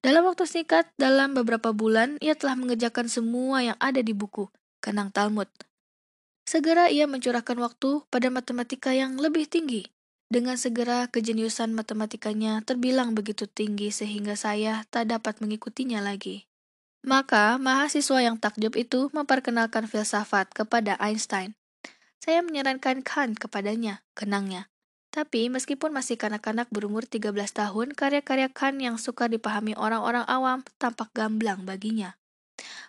[0.03, 4.51] Dalam waktu singkat, dalam beberapa bulan, ia telah mengerjakan semua yang ada di buku,
[4.83, 5.47] kenang Talmud.
[6.43, 9.87] Segera ia mencurahkan waktu pada matematika yang lebih tinggi.
[10.27, 16.51] Dengan segera kejeniusan matematikanya terbilang begitu tinggi sehingga saya tak dapat mengikutinya lagi.
[17.07, 21.55] Maka, mahasiswa yang takjub itu memperkenalkan filsafat kepada Einstein.
[22.19, 24.72] Saya menyarankan Kant kepadanya, kenangnya.
[25.13, 31.13] Tapi meskipun masih kanak-kanak berumur 13 tahun, karya-karya Kant yang suka dipahami orang-orang awam tampak
[31.13, 32.17] gamblang baginya.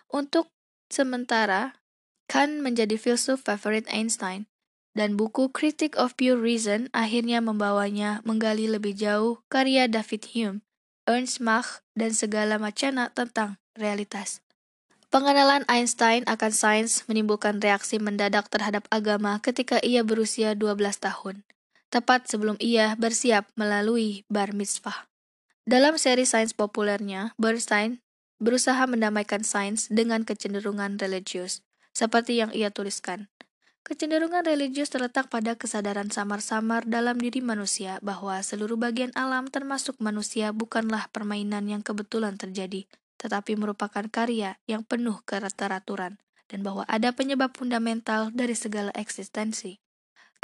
[0.08, 0.48] Untuk
[0.88, 1.76] sementara,
[2.24, 4.48] Kant menjadi filsuf favorit Einstein,
[4.96, 10.58] dan buku Critic of Pure Reason akhirnya membawanya menggali lebih jauh karya David Hume,
[11.04, 14.40] Ernst Mach, dan segala macana tentang realitas.
[15.12, 21.44] Pengenalan Einstein akan sains menimbulkan reaksi mendadak terhadap agama ketika ia berusia 12 tahun
[21.94, 25.06] tepat sebelum ia bersiap melalui bar mitzvah.
[25.62, 28.02] Dalam seri sains populernya, Bernstein
[28.42, 31.62] berusaha mendamaikan sains dengan kecenderungan religius,
[31.94, 33.30] seperti yang ia tuliskan.
[33.86, 40.50] Kecenderungan religius terletak pada kesadaran samar-samar dalam diri manusia bahwa seluruh bagian alam termasuk manusia
[40.50, 42.90] bukanlah permainan yang kebetulan terjadi,
[43.22, 49.83] tetapi merupakan karya yang penuh keteraturan, dan bahwa ada penyebab fundamental dari segala eksistensi.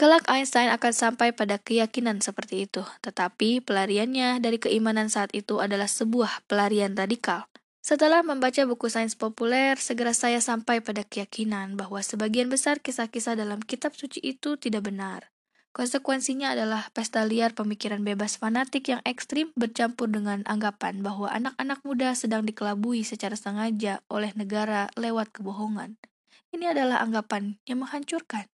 [0.01, 5.85] Kelak Einstein akan sampai pada keyakinan seperti itu, tetapi pelariannya dari keimanan saat itu adalah
[5.85, 7.53] sebuah pelarian radikal.
[7.85, 13.61] Setelah membaca buku sains populer, segera saya sampai pada keyakinan bahwa sebagian besar kisah-kisah dalam
[13.61, 15.29] kitab suci itu tidak benar.
[15.77, 22.17] Konsekuensinya adalah pesta liar pemikiran bebas fanatik yang ekstrim bercampur dengan anggapan bahwa anak-anak muda
[22.17, 26.01] sedang dikelabui secara sengaja oleh negara lewat kebohongan.
[26.57, 28.49] Ini adalah anggapan yang menghancurkan.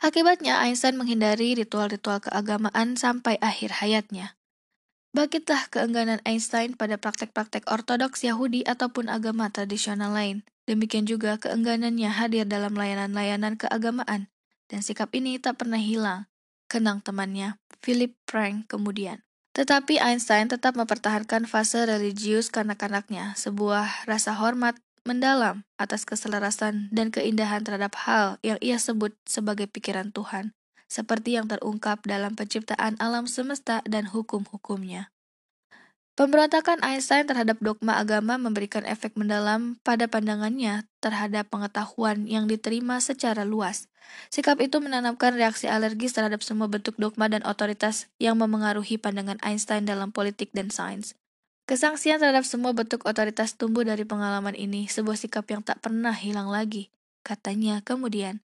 [0.00, 4.40] Akibatnya, Einstein menghindari ritual-ritual keagamaan sampai akhir hayatnya.
[5.12, 10.40] Bangkitlah keengganan Einstein pada praktek-praktek ortodoks Yahudi ataupun agama tradisional lain.
[10.64, 14.32] Demikian juga keengganannya hadir dalam layanan-layanan keagamaan.
[14.70, 16.30] Dan sikap ini tak pernah hilang.
[16.70, 19.20] Kenang temannya, Philip Frank kemudian.
[19.52, 27.64] Tetapi Einstein tetap mempertahankan fase religius kanak-kanaknya, sebuah rasa hormat mendalam atas keselarasan dan keindahan
[27.64, 30.52] terhadap hal yang ia sebut sebagai pikiran Tuhan,
[30.90, 35.12] seperti yang terungkap dalam penciptaan alam semesta dan hukum-hukumnya.
[36.20, 43.48] Pemberontakan Einstein terhadap dogma agama memberikan efek mendalam pada pandangannya terhadap pengetahuan yang diterima secara
[43.48, 43.88] luas.
[44.28, 49.88] Sikap itu menanamkan reaksi alergis terhadap semua bentuk dogma dan otoritas yang memengaruhi pandangan Einstein
[49.88, 51.16] dalam politik dan sains.
[51.70, 56.50] Kesangsian terhadap semua bentuk otoritas tumbuh dari pengalaman ini, sebuah sikap yang tak pernah hilang
[56.50, 56.90] lagi,
[57.22, 58.42] katanya kemudian.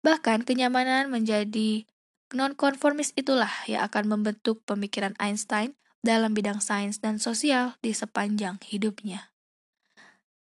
[0.00, 1.84] Bahkan kenyamanan menjadi
[2.32, 9.28] nonkonformis itulah yang akan membentuk pemikiran Einstein dalam bidang sains dan sosial di sepanjang hidupnya.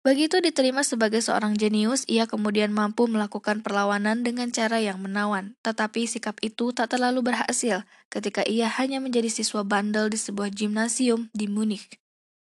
[0.04, 5.60] Begitu diterima sebagai seorang jenius, ia kemudian mampu melakukan perlawanan dengan cara yang menawan.
[5.60, 11.28] Tetapi sikap itu tak terlalu berhasil ketika ia hanya menjadi siswa bandel di sebuah gimnasium
[11.36, 11.99] di Munich.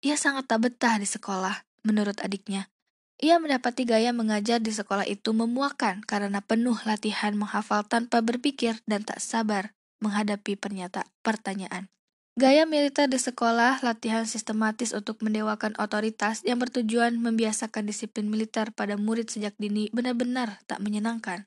[0.01, 2.73] Ia sangat tak betah di sekolah, menurut adiknya.
[3.21, 9.05] Ia mendapati gaya mengajar di sekolah itu memuakan karena penuh latihan menghafal tanpa berpikir dan
[9.05, 11.93] tak sabar menghadapi pernyataan pertanyaan.
[12.41, 18.97] Gaya militer di sekolah latihan sistematis untuk mendewakan otoritas yang bertujuan membiasakan disiplin militer pada
[18.97, 21.45] murid sejak dini benar-benar tak menyenangkan.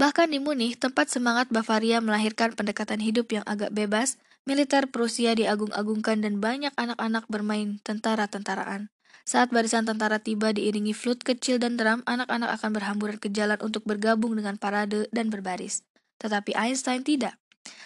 [0.00, 6.18] Bahkan di Munich, tempat semangat Bavaria melahirkan pendekatan hidup yang agak bebas, Militer Prusia diagung-agungkan
[6.18, 8.90] dan banyak anak-anak bermain tentara-tentaraan.
[9.22, 13.86] Saat barisan tentara tiba diiringi flute kecil dan drum, anak-anak akan berhamburan ke jalan untuk
[13.86, 15.86] bergabung dengan parade dan berbaris.
[16.18, 17.38] Tetapi Einstein tidak.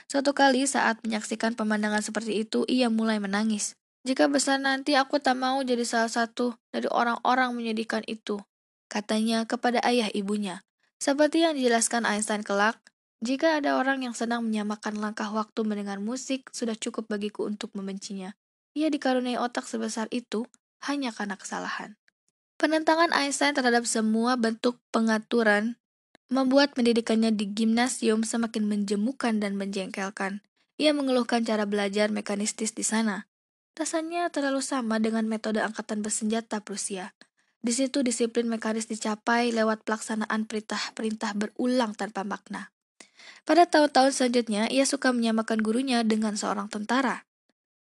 [0.08, 3.76] Suatu kali saat menyaksikan pemandangan seperti itu, ia mulai menangis.
[4.08, 8.40] Jika besar nanti aku tak mau jadi salah satu dari orang-orang menyedihkan itu,
[8.88, 10.64] katanya kepada ayah ibunya.
[10.96, 12.80] Seperti yang dijelaskan Einstein kelak,
[13.24, 18.36] jika ada orang yang sedang menyamakan langkah waktu mendengar musik, sudah cukup bagiku untuk membencinya.
[18.76, 20.44] Ia dikaruniai otak sebesar itu
[20.84, 21.96] hanya karena kesalahan.
[22.60, 25.80] Penentangan Einstein terhadap semua bentuk pengaturan
[26.28, 30.44] membuat pendidikannya di gimnasium semakin menjemukan dan menjengkelkan.
[30.76, 33.24] Ia mengeluhkan cara belajar mekanistis di sana.
[33.76, 37.16] Rasanya terlalu sama dengan metode angkatan bersenjata Prusia.
[37.64, 42.75] Di situ disiplin mekanis dicapai lewat pelaksanaan perintah-perintah berulang tanpa makna.
[43.46, 47.24] Pada tahun-tahun selanjutnya, ia suka menyamakan gurunya dengan seorang tentara.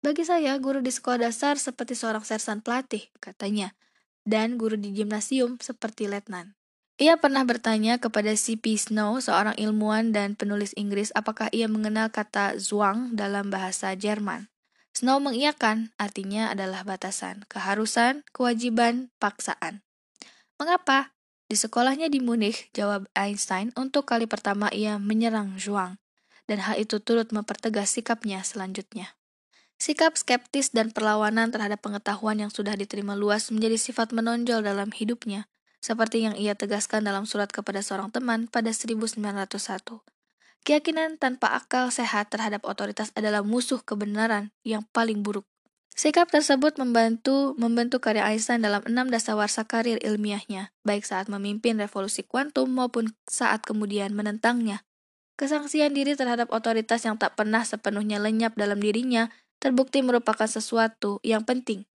[0.06, 3.74] Bagi saya, guru di sekolah dasar seperti seorang sersan pelatih, katanya
[4.26, 6.58] dan guru di gimnasium seperti letnan.
[7.02, 8.78] Ia pernah bertanya kepada C.P.
[8.78, 14.48] Snow, seorang ilmuwan dan penulis Inggris, apakah ia mengenal kata Zwang dalam bahasa Jerman.
[14.96, 19.84] Snow mengiyakan, artinya adalah batasan, keharusan, kewajiban, paksaan.
[20.56, 21.15] Mengapa?
[21.46, 26.02] Di sekolahnya di Munich, jawab Einstein, untuk kali pertama ia menyerang Zhuang,
[26.50, 29.14] dan hal itu turut mempertegas sikapnya selanjutnya.
[29.78, 35.46] Sikap skeptis dan perlawanan terhadap pengetahuan yang sudah diterima luas menjadi sifat menonjol dalam hidupnya,
[35.86, 39.22] seperti yang ia tegaskan dalam surat kepada seorang teman pada 1901.
[40.66, 45.46] Keyakinan tanpa akal sehat terhadap otoritas adalah musuh kebenaran yang paling buruk.
[45.96, 52.20] Sikap tersebut membantu membentuk karya Einstein dalam enam dasawarsa karir ilmiahnya, baik saat memimpin revolusi
[52.28, 54.84] kuantum maupun saat kemudian menentangnya.
[55.40, 59.32] Kesangsian diri terhadap otoritas yang tak pernah sepenuhnya lenyap dalam dirinya
[59.64, 61.88] terbukti merupakan sesuatu yang penting,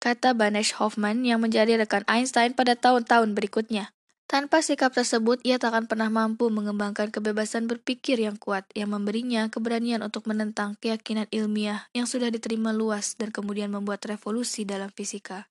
[0.00, 3.95] kata Banesh Hoffman yang menjadi rekan Einstein pada tahun-tahun berikutnya.
[4.26, 9.46] Tanpa sikap tersebut, ia tak akan pernah mampu mengembangkan kebebasan berpikir yang kuat yang memberinya
[9.46, 15.46] keberanian untuk menentang keyakinan ilmiah yang sudah diterima luas dan kemudian membuat revolusi dalam fisika.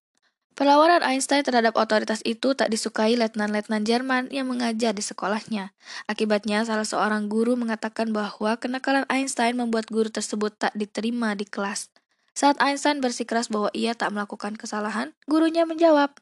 [0.55, 5.75] Perlawanan Einstein terhadap otoritas itu tak disukai letnan-letnan Jerman yang mengajar di sekolahnya.
[6.07, 11.91] Akibatnya, salah seorang guru mengatakan bahwa kenakalan Einstein membuat guru tersebut tak diterima di kelas.
[12.35, 16.15] Saat Einstein bersikeras bahwa ia tak melakukan kesalahan, gurunya menjawab,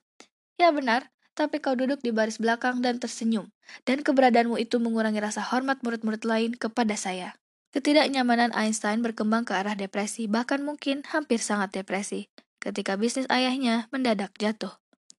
[0.57, 3.49] Ya benar, tapi kau duduk di baris belakang dan tersenyum,
[3.85, 7.37] dan keberadaanmu itu mengurangi rasa hormat murid-murid lain kepada saya.
[7.73, 12.29] Ketidaknyamanan Einstein berkembang ke arah depresi, bahkan mungkin hampir sangat depresi
[12.61, 14.71] ketika bisnis ayahnya mendadak jatuh.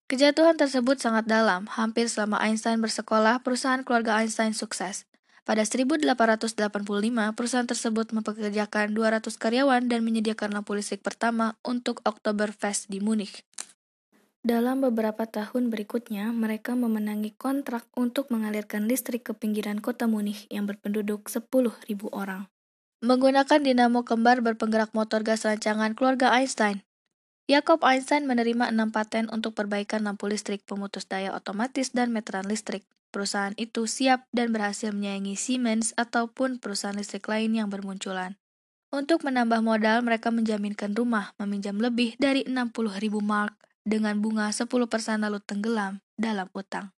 [0.05, 5.09] Kejatuhan tersebut sangat dalam, hampir selama Einstein bersekolah, perusahaan keluarga Einstein sukses.
[5.45, 6.57] Pada 1885,
[7.37, 13.45] perusahaan tersebut mempekerjakan 200 karyawan dan menyediakan lampu listrik pertama untuk Oktoberfest di Munich.
[14.45, 20.69] Dalam beberapa tahun berikutnya, mereka memenangi kontrak untuk mengalirkan listrik ke pinggiran kota Munich yang
[20.69, 21.49] berpenduduk 10.000
[22.13, 22.45] orang.
[23.01, 26.85] Menggunakan dinamo kembar berpenggerak motor gas rancangan keluarga Einstein,
[27.45, 32.85] Jacob Einstein menerima enam paten untuk perbaikan lampu listrik, pemutus daya otomatis, dan meteran listrik.
[33.13, 38.37] Perusahaan itu siap dan berhasil menyaingi Siemens ataupun perusahaan listrik lain yang bermunculan.
[38.89, 44.67] Untuk menambah modal, mereka menjaminkan rumah, meminjam lebih dari 60 ribu mark dengan bunga 10%
[45.21, 46.91] lalu tenggelam dalam utang.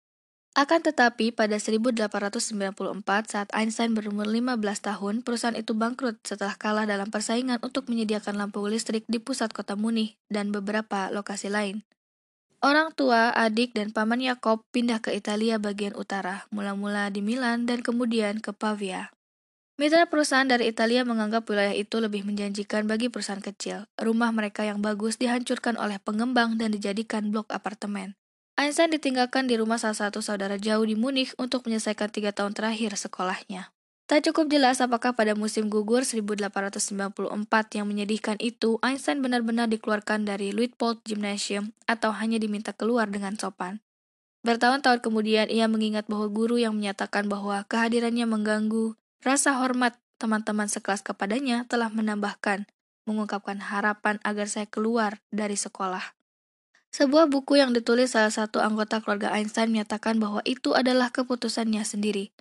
[0.58, 2.74] Akan tetapi, pada 1894
[3.30, 8.64] saat Einstein berumur 15 tahun, perusahaan itu bangkrut setelah kalah dalam persaingan untuk menyediakan lampu
[8.66, 11.86] listrik di pusat kota Munich dan beberapa lokasi lain.
[12.58, 17.86] Orang tua, adik, dan paman Yakob pindah ke Italia bagian utara, mula-mula di Milan dan
[17.86, 19.14] kemudian ke Pavia.
[19.78, 23.86] Mitra perusahaan dari Italia menganggap wilayah itu lebih menjanjikan bagi perusahaan kecil.
[23.94, 28.18] Rumah mereka yang bagus dihancurkan oleh pengembang dan dijadikan blok apartemen.
[28.58, 32.98] Einstein ditinggalkan di rumah salah satu saudara jauh di Munich untuk menyelesaikan tiga tahun terakhir
[32.98, 33.70] sekolahnya.
[34.10, 37.14] Tak cukup jelas apakah pada musim gugur 1894
[37.78, 43.78] yang menyedihkan itu, Einstein benar-benar dikeluarkan dari Luitpold Gymnasium atau hanya diminta keluar dengan sopan.
[44.42, 51.06] Bertahun-tahun kemudian, ia mengingat bahwa guru yang menyatakan bahwa kehadirannya mengganggu rasa hormat teman-teman sekelas
[51.06, 52.66] kepadanya telah menambahkan,
[53.06, 56.18] mengungkapkan harapan agar saya keluar dari sekolah.
[56.88, 62.32] Sebuah buku yang ditulis salah satu anggota keluarga Einstein menyatakan bahwa itu adalah keputusannya sendiri.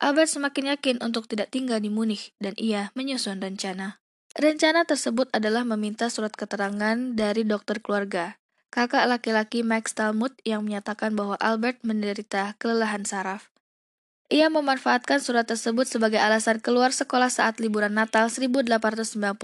[0.00, 4.00] Albert semakin yakin untuk tidak tinggal di Munich dan ia menyusun rencana.
[4.32, 8.40] Rencana tersebut adalah meminta surat keterangan dari dokter keluarga,
[8.72, 13.52] kakak laki-laki Max Talmud yang menyatakan bahwa Albert menderita kelelahan saraf.
[14.30, 19.34] Ia memanfaatkan surat tersebut sebagai alasan keluar sekolah saat liburan Natal 1894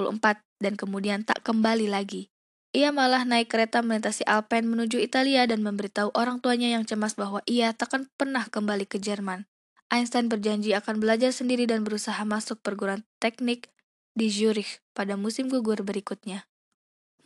[0.62, 2.30] dan kemudian tak kembali lagi.
[2.70, 7.42] Ia malah naik kereta melintasi Alpen menuju Italia dan memberitahu orang tuanya yang cemas bahwa
[7.50, 9.50] ia takkan pernah kembali ke Jerman.
[9.90, 13.74] Einstein berjanji akan belajar sendiri dan berusaha masuk perguruan teknik
[14.14, 16.46] di Zurich pada musim gugur berikutnya.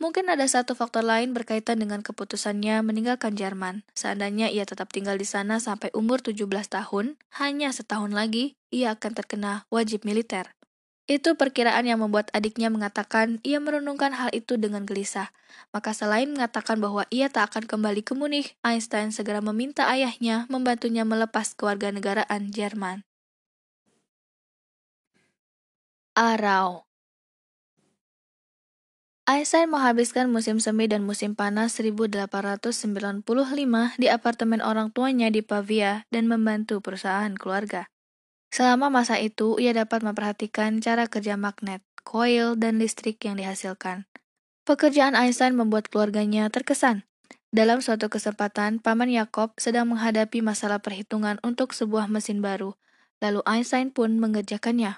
[0.01, 3.85] Mungkin ada satu faktor lain berkaitan dengan keputusannya meninggalkan Jerman.
[3.93, 9.13] Seandainya ia tetap tinggal di sana sampai umur 17 tahun, hanya setahun lagi ia akan
[9.13, 10.57] terkena wajib militer.
[11.05, 15.29] Itu perkiraan yang membuat adiknya mengatakan ia merenungkan hal itu dengan gelisah.
[15.69, 21.05] Maka selain mengatakan bahwa ia tak akan kembali ke Munich, Einstein segera meminta ayahnya membantunya
[21.05, 23.05] melepas kewarganegaraan Jerman.
[26.17, 26.89] Arau
[29.29, 33.21] Einstein menghabiskan musim semi dan musim panas 1895
[34.01, 37.85] di apartemen orang tuanya di Pavia dan membantu perusahaan keluarga.
[38.49, 44.09] Selama masa itu, ia dapat memperhatikan cara kerja magnet, coil, dan listrik yang dihasilkan.
[44.65, 47.05] Pekerjaan Einstein membuat keluarganya terkesan.
[47.53, 52.73] Dalam suatu kesempatan, Paman Yakob sedang menghadapi masalah perhitungan untuk sebuah mesin baru,
[53.21, 54.97] lalu Einstein pun mengerjakannya.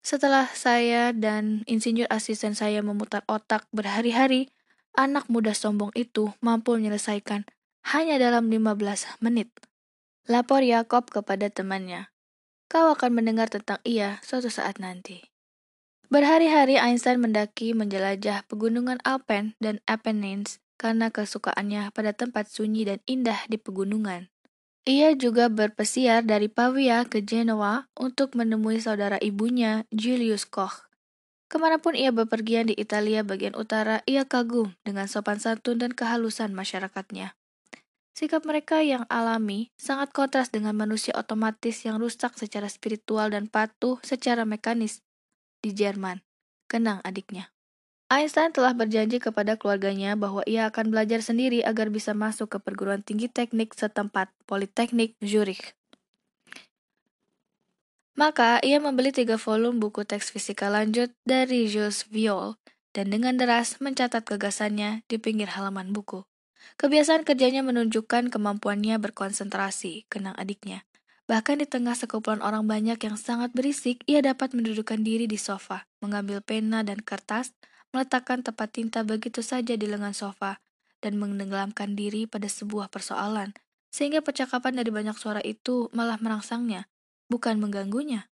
[0.00, 4.48] Setelah saya dan insinyur asisten saya memutar otak berhari-hari,
[4.96, 7.44] anak muda sombong itu mampu menyelesaikan
[7.84, 9.52] hanya dalam 15 menit.
[10.28, 12.12] Lapor Yakob kepada temannya.
[12.70, 15.26] Kau akan mendengar tentang ia suatu saat nanti.
[16.10, 23.46] Berhari-hari Einstein mendaki menjelajah pegunungan Alpen dan Apennines karena kesukaannya pada tempat sunyi dan indah
[23.46, 24.32] di pegunungan.
[24.88, 30.88] Ia juga berpesiar dari Pavia ke Genoa untuk menemui saudara ibunya, Julius Koch.
[31.52, 35.92] Ke mana pun ia bepergian di Italia bagian utara, ia kagum dengan sopan santun dan
[35.92, 37.36] kehalusan masyarakatnya.
[38.16, 44.00] Sikap mereka yang alami sangat kontras dengan manusia otomatis yang rusak secara spiritual dan patuh
[44.00, 45.04] secara mekanis
[45.60, 46.24] di Jerman.
[46.70, 47.52] Kenang adiknya.
[48.10, 53.06] Einstein telah berjanji kepada keluarganya bahwa ia akan belajar sendiri agar bisa masuk ke perguruan
[53.06, 55.78] tinggi teknik setempat, Politeknik Zurich.
[58.18, 62.58] Maka, ia membeli tiga volume buku teks fisika lanjut dari Jules Viol
[62.90, 66.26] dan dengan deras mencatat gagasannya di pinggir halaman buku.
[66.82, 70.82] Kebiasaan kerjanya menunjukkan kemampuannya berkonsentrasi, kenang adiknya.
[71.30, 75.86] Bahkan di tengah sekumpulan orang banyak yang sangat berisik, ia dapat mendudukkan diri di sofa,
[76.02, 77.54] mengambil pena dan kertas,
[77.90, 80.62] meletakkan tempat tinta begitu saja di lengan sofa,
[81.00, 83.56] dan menenggelamkan diri pada sebuah persoalan,
[83.90, 86.86] sehingga percakapan dari banyak suara itu malah merangsangnya,
[87.32, 88.30] bukan mengganggunya.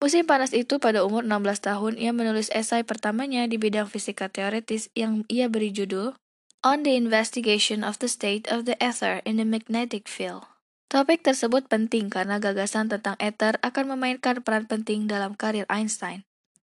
[0.00, 4.88] Musim panas itu pada umur 16 tahun, ia menulis esai pertamanya di bidang fisika teoretis
[4.96, 6.16] yang ia beri judul
[6.64, 10.48] on the investigation of the state of the ether in the magnetic field.
[10.90, 16.26] Topik tersebut penting karena gagasan tentang ether akan memainkan peran penting dalam karir Einstein.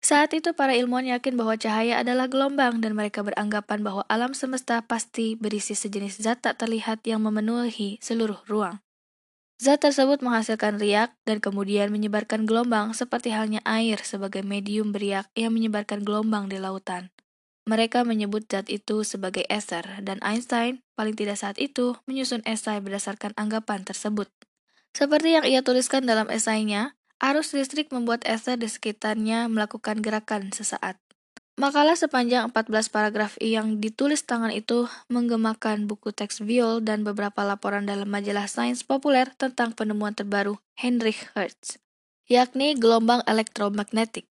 [0.03, 4.83] Saat itu para ilmuwan yakin bahwa cahaya adalah gelombang dan mereka beranggapan bahwa alam semesta
[4.83, 8.83] pasti berisi sejenis zat tak terlihat yang memenuhi seluruh ruang.
[9.63, 15.55] Zat tersebut menghasilkan riak dan kemudian menyebarkan gelombang seperti halnya air sebagai medium beriak yang
[15.55, 17.15] menyebarkan gelombang di lautan.
[17.71, 23.39] Mereka menyebut zat itu sebagai ether, dan Einstein, paling tidak saat itu, menyusun esai berdasarkan
[23.39, 24.27] anggapan tersebut.
[24.91, 30.99] Seperti yang ia tuliskan dalam esainya, arus listrik membuat ether di sekitarnya melakukan gerakan sesaat.
[31.55, 37.87] Makalah sepanjang 14 paragraf yang ditulis tangan itu menggemakan buku teks Viol dan beberapa laporan
[37.87, 41.79] dalam majalah sains populer tentang penemuan terbaru Heinrich Hertz,
[42.27, 44.27] yakni gelombang elektromagnetik.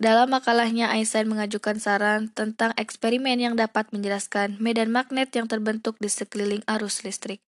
[0.00, 6.08] Dalam makalahnya, Einstein mengajukan saran tentang eksperimen yang dapat menjelaskan medan magnet yang terbentuk di
[6.08, 7.44] sekeliling arus listrik.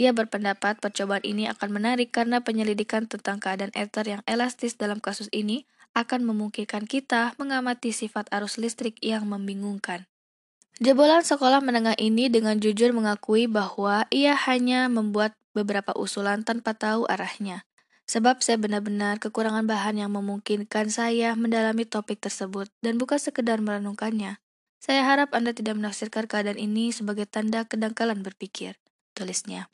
[0.00, 5.28] Ia berpendapat percobaan ini akan menarik karena penyelidikan tentang keadaan ether yang elastis dalam kasus
[5.36, 10.08] ini akan memungkinkan kita mengamati sifat arus listrik yang membingungkan.
[10.80, 17.04] Jebolan sekolah menengah ini dengan jujur mengakui bahwa ia hanya membuat beberapa usulan tanpa tahu
[17.04, 17.68] arahnya.
[18.08, 24.40] Sebab saya benar-benar kekurangan bahan yang memungkinkan saya mendalami topik tersebut dan bukan sekedar merenungkannya.
[24.82, 28.74] Saya harap Anda tidak menafsirkan keadaan ini sebagai tanda kedangkalan berpikir,
[29.14, 29.70] tulisnya.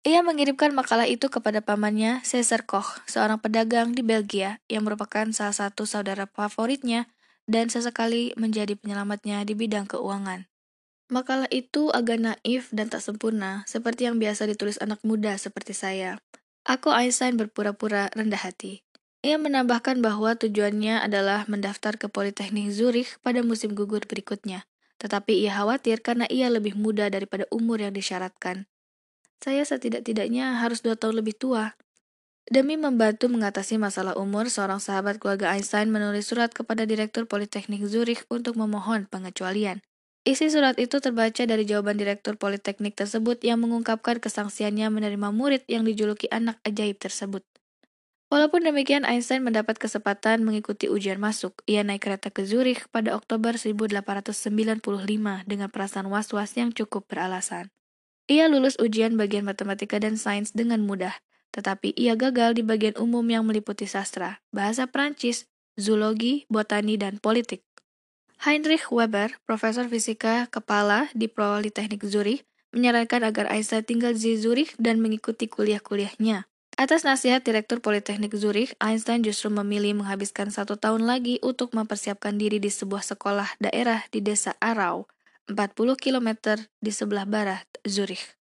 [0.00, 5.52] Ia mengirimkan makalah itu kepada pamannya, Cesar Koch, seorang pedagang di Belgia yang merupakan salah
[5.52, 7.04] satu saudara favoritnya
[7.44, 10.48] dan sesekali menjadi penyelamatnya di bidang keuangan.
[11.12, 16.16] Makalah itu agak naif dan tak sempurna, seperti yang biasa ditulis anak muda seperti saya.
[16.64, 18.80] Aku Einstein berpura-pura rendah hati.
[19.20, 24.64] Ia menambahkan bahwa tujuannya adalah mendaftar ke Politeknik Zurich pada musim gugur berikutnya.
[24.96, 28.64] Tetapi ia khawatir karena ia lebih muda daripada umur yang disyaratkan.
[29.40, 31.72] Saya setidak-tidaknya harus dua tahun lebih tua.
[32.44, 38.28] Demi membantu mengatasi masalah umur, seorang sahabat keluarga Einstein menulis surat kepada Direktur Politeknik Zurich
[38.28, 39.80] untuk memohon pengecualian.
[40.28, 45.88] Isi surat itu terbaca dari jawaban direktur politeknik tersebut yang mengungkapkan kesangsiannya menerima murid yang
[45.88, 47.40] dijuluki anak ajaib tersebut.
[48.28, 51.64] Walaupun demikian, Einstein mendapat kesempatan mengikuti ujian masuk.
[51.64, 54.84] Ia naik kereta ke Zurich pada Oktober 1895
[55.48, 57.72] dengan perasaan was-was yang cukup beralasan.
[58.30, 61.18] Ia lulus ujian bagian matematika dan sains dengan mudah,
[61.50, 67.66] tetapi ia gagal di bagian umum yang meliputi sastra, bahasa Prancis, zoologi, botani, dan politik.
[68.46, 75.02] Heinrich Weber, profesor fisika kepala di Politeknik Zurich, menyarankan agar Einstein tinggal di Zurich dan
[75.02, 76.46] mengikuti kuliah-kuliahnya.
[76.78, 82.62] Atas nasihat Direktur Politeknik Zurich, Einstein justru memilih menghabiskan satu tahun lagi untuk mempersiapkan diri
[82.62, 85.10] di sebuah sekolah daerah di desa Arau,
[85.48, 88.36] 40 km di sebelah barat Zurich.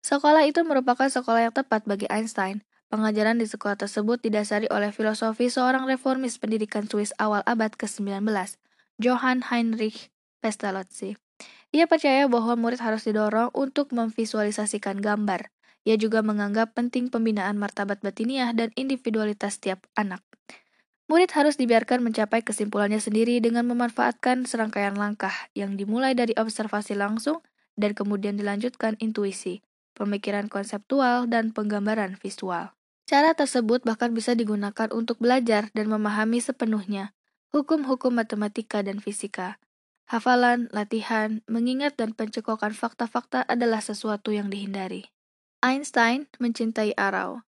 [0.00, 2.64] Sekolah itu merupakan sekolah yang tepat bagi Einstein.
[2.90, 8.26] Pengajaran di sekolah tersebut didasari oleh filosofi seorang reformis pendidikan Swiss awal abad ke-19,
[8.98, 10.10] Johann Heinrich
[10.42, 11.14] Pestalozzi.
[11.70, 15.54] Ia percaya bahwa murid harus didorong untuk memvisualisasikan gambar,
[15.88, 20.20] ia juga menganggap penting pembinaan martabat batiniah dan individualitas setiap anak.
[21.10, 27.42] Murid harus dibiarkan mencapai kesimpulannya sendiri dengan memanfaatkan serangkaian langkah yang dimulai dari observasi langsung
[27.74, 29.66] dan kemudian dilanjutkan intuisi,
[29.98, 32.70] pemikiran konseptual, dan penggambaran visual.
[33.10, 37.10] Cara tersebut bahkan bisa digunakan untuk belajar dan memahami sepenuhnya
[37.50, 39.58] hukum-hukum matematika dan fisika.
[40.06, 45.10] Hafalan, latihan, mengingat, dan pencekokan fakta-fakta adalah sesuatu yang dihindari.
[45.58, 47.42] Einstein mencintai Arau.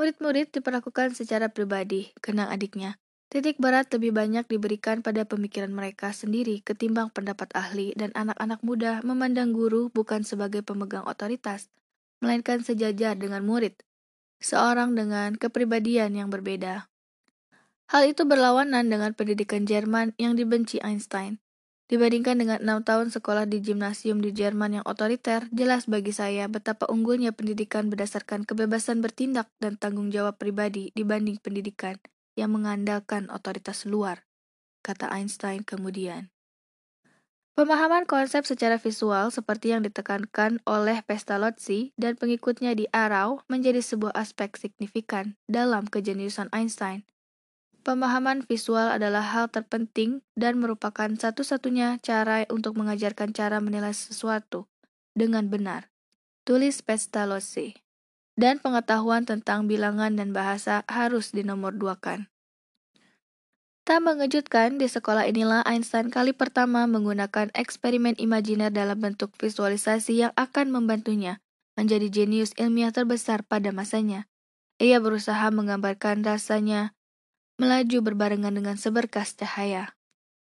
[0.00, 2.96] Murid-murid diperlakukan secara pribadi, kenang adiknya.
[3.32, 9.00] Titik berat lebih banyak diberikan pada pemikiran mereka sendiri ketimbang pendapat ahli dan anak-anak muda
[9.04, 11.72] memandang guru bukan sebagai pemegang otoritas,
[12.20, 13.80] melainkan sejajar dengan murid,
[14.36, 16.92] seorang dengan kepribadian yang berbeda.
[17.88, 21.40] Hal itu berlawanan dengan pendidikan Jerman yang dibenci Einstein.
[21.92, 26.88] Dibandingkan dengan enam tahun sekolah di gimnasium di Jerman yang otoriter, jelas bagi saya betapa
[26.88, 32.00] unggulnya pendidikan berdasarkan kebebasan bertindak dan tanggung jawab pribadi dibanding pendidikan
[32.32, 34.24] yang mengandalkan otoritas luar,
[34.80, 36.32] kata Einstein kemudian.
[37.52, 44.16] Pemahaman konsep secara visual seperti yang ditekankan oleh Pestalozzi dan pengikutnya di Arau menjadi sebuah
[44.16, 47.04] aspek signifikan dalam kejeniusan Einstein.
[47.82, 54.70] Pemahaman visual adalah hal terpenting dan merupakan satu-satunya cara untuk mengajarkan cara menilai sesuatu
[55.18, 55.90] dengan benar.
[56.46, 57.74] Tulis Pestalozzi.
[58.38, 62.30] Dan pengetahuan tentang bilangan dan bahasa harus dinomorduakan.
[63.82, 70.32] Tak mengejutkan, di sekolah inilah Einstein kali pertama menggunakan eksperimen imajiner dalam bentuk visualisasi yang
[70.38, 71.42] akan membantunya
[71.74, 74.30] menjadi jenius ilmiah terbesar pada masanya.
[74.78, 76.94] Ia berusaha menggambarkan rasanya
[77.62, 79.94] melaju berbarengan dengan seberkas cahaya.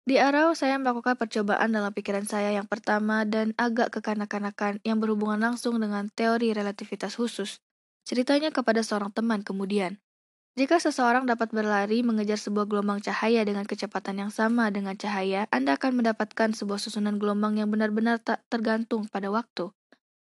[0.04, 5.40] Di Arau, saya melakukan percobaan dalam pikiran saya yang pertama dan agak kekanak-kanakan yang berhubungan
[5.40, 7.64] langsung dengan teori relativitas khusus.
[8.04, 10.00] Ceritanya kepada seorang teman kemudian.
[10.56, 15.78] Jika seseorang dapat berlari mengejar sebuah gelombang cahaya dengan kecepatan yang sama dengan cahaya, Anda
[15.78, 19.70] akan mendapatkan sebuah susunan gelombang yang benar-benar tak tergantung pada waktu.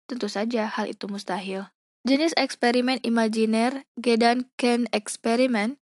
[0.07, 1.69] Tentu saja hal itu mustahil.
[2.07, 5.82] Jenis eksperimen imajiner Gedanken eksperimen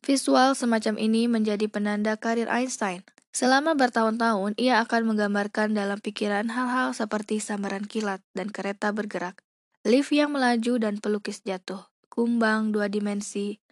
[0.00, 3.04] Visual semacam ini menjadi penanda karir Einstein.
[3.30, 9.38] Selama bertahun-tahun, ia akan menggambarkan dalam pikiran hal-hal seperti sambaran kilat dan kereta bergerak,
[9.86, 13.62] lift yang melaju dan pelukis jatuh, kumbang dua dimensi,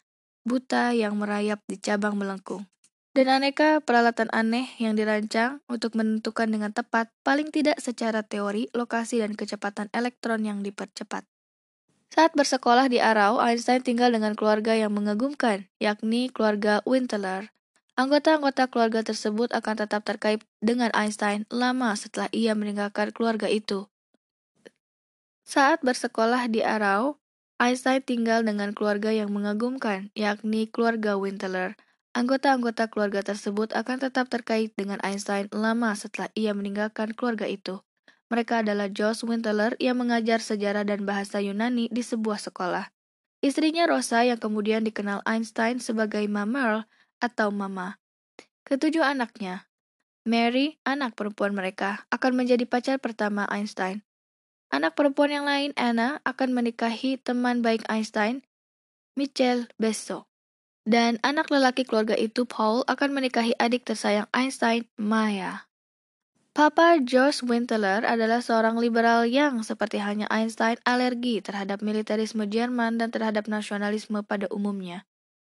[0.47, 2.70] buta yang merayap di cabang melengkung,
[3.18, 9.18] dan aneka peralatan aneh yang dirancang untuk menentukan dengan tepat, paling tidak secara teori, lokasi
[9.18, 11.26] dan kecepatan elektron yang dipercepat.
[12.09, 17.52] Saat bersekolah di Arau, Einstein tinggal dengan keluarga yang mengagumkan, yakni keluarga Winteler.
[17.98, 23.90] Anggota-anggota keluarga tersebut akan tetap terkait dengan Einstein lama setelah ia meninggalkan keluarga itu.
[25.42, 27.18] Saat bersekolah di Arau,
[27.59, 31.74] Einstein tinggal dengan keluarga yang mengagumkan, yakni keluarga Winteler.
[32.14, 37.82] Anggota-anggota keluarga tersebut akan tetap terkait dengan Einstein lama setelah ia meninggalkan keluarga itu.
[38.29, 42.93] Mereka adalah Josh Winteler yang mengajar sejarah dan bahasa Yunani di sebuah sekolah.
[43.41, 46.85] Istrinya Rosa yang kemudian dikenal Einstein sebagai Mama
[47.22, 47.97] atau Mama.
[48.68, 49.64] Ketujuh anaknya,
[50.29, 54.05] Mary, anak perempuan mereka, akan menjadi pacar pertama Einstein.
[54.68, 58.45] Anak perempuan yang lain, Anna, akan menikahi teman baik Einstein,
[59.16, 60.29] Michel Besso.
[60.85, 65.68] Dan anak lelaki keluarga itu, Paul, akan menikahi adik tersayang Einstein, Maya.
[66.59, 73.14] Papa George Winteler adalah seorang liberal yang, seperti hanya Einstein, alergi terhadap militerisme Jerman dan
[73.14, 75.06] terhadap nasionalisme pada umumnya.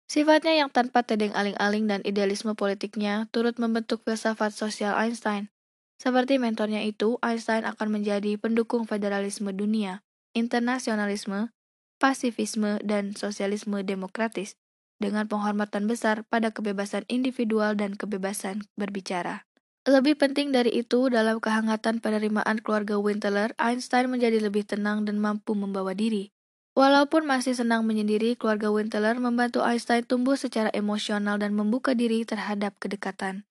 [0.05, 5.49] Sifatnya yang tanpa tedeng aling-aling dan idealisme politiknya turut membentuk filsafat sosial Einstein.
[5.97, 10.05] Seperti mentornya itu, Einstein akan menjadi pendukung federalisme dunia,
[10.37, 11.49] internasionalisme,
[11.97, 14.53] pasifisme, dan sosialisme demokratis,
[15.01, 19.49] dengan penghormatan besar pada kebebasan individual dan kebebasan berbicara.
[19.81, 25.57] Lebih penting dari itu, dalam kehangatan penerimaan keluarga Winteler, Einstein menjadi lebih tenang dan mampu
[25.57, 26.29] membawa diri.
[26.77, 32.77] Walaupun masih senang menyendiri, keluarga Winteler membantu Einstein tumbuh secara emosional dan membuka diri terhadap
[32.77, 33.43] kedekatan.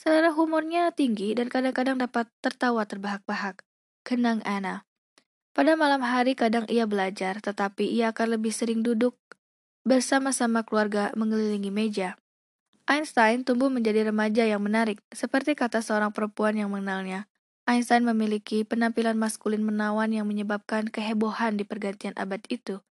[0.00, 3.60] Selera humornya tinggi dan kadang-kadang dapat tertawa terbahak-bahak.
[4.00, 4.88] Kenang Anna.
[5.52, 9.12] Pada malam hari kadang ia belajar, tetapi ia akan lebih sering duduk
[9.84, 12.16] bersama-sama keluarga mengelilingi meja.
[12.90, 17.30] Einstein tumbuh menjadi remaja yang menarik, seperti kata seorang perempuan yang mengenalnya.
[17.62, 22.82] Einstein memiliki penampilan maskulin menawan yang menyebabkan kehebohan di pergantian abad itu.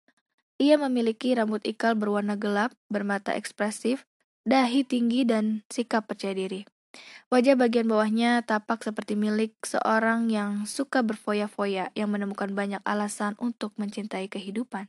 [0.62, 4.06] Ia memiliki rambut ikal berwarna gelap, bermata ekspresif,
[4.46, 6.62] dahi tinggi, dan sikap percaya diri.
[7.34, 13.74] Wajah bagian bawahnya tapak seperti milik seorang yang suka berfoya-foya yang menemukan banyak alasan untuk
[13.74, 14.86] mencintai kehidupan.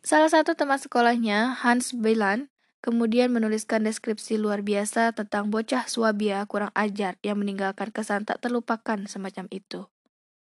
[0.00, 2.48] Salah satu teman sekolahnya, Hans Belan,
[2.84, 9.08] kemudian menuliskan deskripsi luar biasa tentang bocah Swabia kurang ajar yang meninggalkan kesan tak terlupakan
[9.08, 9.88] semacam itu.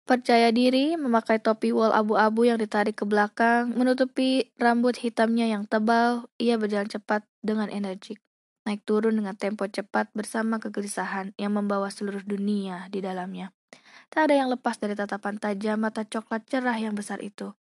[0.03, 6.27] Percaya diri, memakai topi wol abu-abu yang ditarik ke belakang, menutupi rambut hitamnya yang tebal,
[6.43, 8.19] ia berjalan cepat dengan energik.
[8.67, 13.55] Naik turun dengan tempo cepat bersama kegelisahan yang membawa seluruh dunia di dalamnya.
[14.11, 17.55] Tak ada yang lepas dari tatapan tajam mata coklat cerah yang besar itu.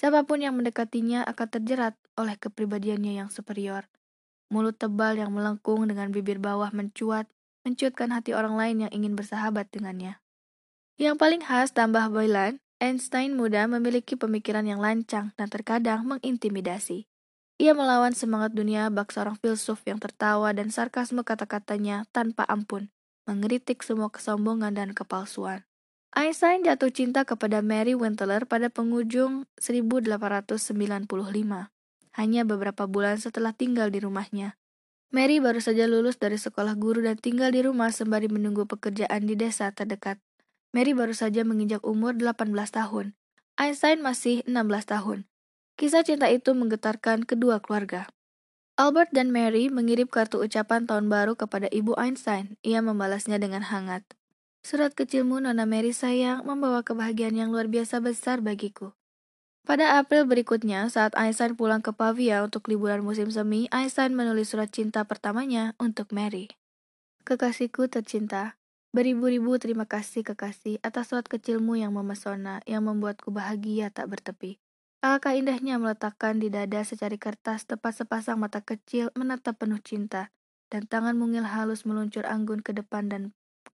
[0.00, 3.92] Siapa pun yang mendekatinya akan terjerat oleh kepribadiannya yang superior.
[4.52, 7.24] Mulut tebal yang melengkung dengan bibir bawah mencuat,
[7.64, 10.20] mencuatkan hati orang lain yang ingin bersahabat dengannya.
[11.00, 17.08] Yang paling khas tambah Boylan, Einstein muda memiliki pemikiran yang lancang dan terkadang mengintimidasi.
[17.56, 22.92] Ia melawan semangat dunia bak seorang filsuf yang tertawa dan sarkasme kata-katanya tanpa ampun,
[23.24, 25.64] mengeritik semua kesombongan dan kepalsuan.
[26.12, 31.71] Einstein jatuh cinta kepada Mary Winteler pada penghujung 1895
[32.16, 34.60] hanya beberapa bulan setelah tinggal di rumahnya.
[35.12, 39.36] Mary baru saja lulus dari sekolah guru dan tinggal di rumah sembari menunggu pekerjaan di
[39.36, 40.16] desa terdekat.
[40.72, 43.12] Mary baru saja menginjak umur 18 tahun.
[43.60, 45.28] Einstein masih 16 tahun.
[45.76, 48.08] Kisah cinta itu menggetarkan kedua keluarga.
[48.80, 52.56] Albert dan Mary mengirim kartu ucapan tahun baru kepada ibu Einstein.
[52.64, 54.00] Ia membalasnya dengan hangat.
[54.64, 58.96] Surat kecilmu, Nona Mary sayang, membawa kebahagiaan yang luar biasa besar bagiku.
[59.62, 64.66] Pada April berikutnya, saat Einstein pulang ke Pavia untuk liburan musim semi, Einstein menulis surat
[64.66, 66.50] cinta pertamanya untuk Mary.
[67.22, 68.58] Kekasihku tercinta,
[68.90, 74.58] beribu-ribu terima kasih kekasih atas surat kecilmu yang memesona, yang membuatku bahagia tak bertepi.
[74.98, 80.34] Alangkah indahnya meletakkan di dada secari kertas tepat sepasang mata kecil menatap penuh cinta,
[80.74, 83.22] dan tangan mungil halus meluncur anggun ke depan dan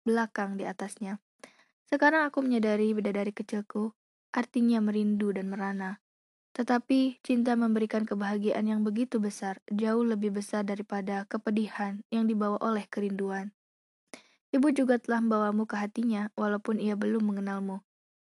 [0.05, 1.21] belakang di atasnya.
[1.89, 3.97] Sekarang aku menyadari bidadari kecilku,
[4.33, 5.99] artinya merindu dan merana.
[6.59, 12.83] Tetapi cinta memberikan kebahagiaan yang begitu besar, jauh lebih besar daripada kepedihan yang dibawa oleh
[12.91, 13.55] kerinduan.
[14.51, 17.85] Ibu juga telah membawamu ke hatinya, walaupun ia belum mengenalmu.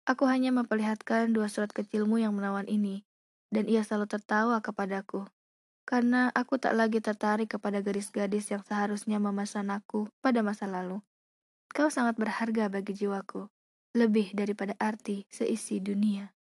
[0.06, 3.08] Aku hanya memperlihatkan dua surat kecilmu yang menawan ini,
[3.50, 5.26] dan ia selalu tertawa kepadaku.
[5.88, 11.02] Karena aku tak lagi tertarik kepada gadis-gadis yang seharusnya memesan aku pada masa lalu.
[11.72, 13.48] Kau sangat berharga bagi jiwaku
[13.96, 16.34] lebih daripada arti seisi dunia.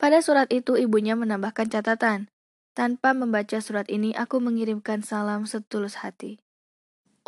[0.00, 2.32] Pada surat itu ibunya menambahkan catatan,
[2.72, 6.40] tanpa membaca surat ini aku mengirimkan salam setulus hati.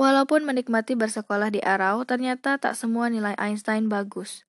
[0.00, 4.48] Walaupun menikmati bersekolah di Arau, ternyata tak semua nilai Einstein bagus.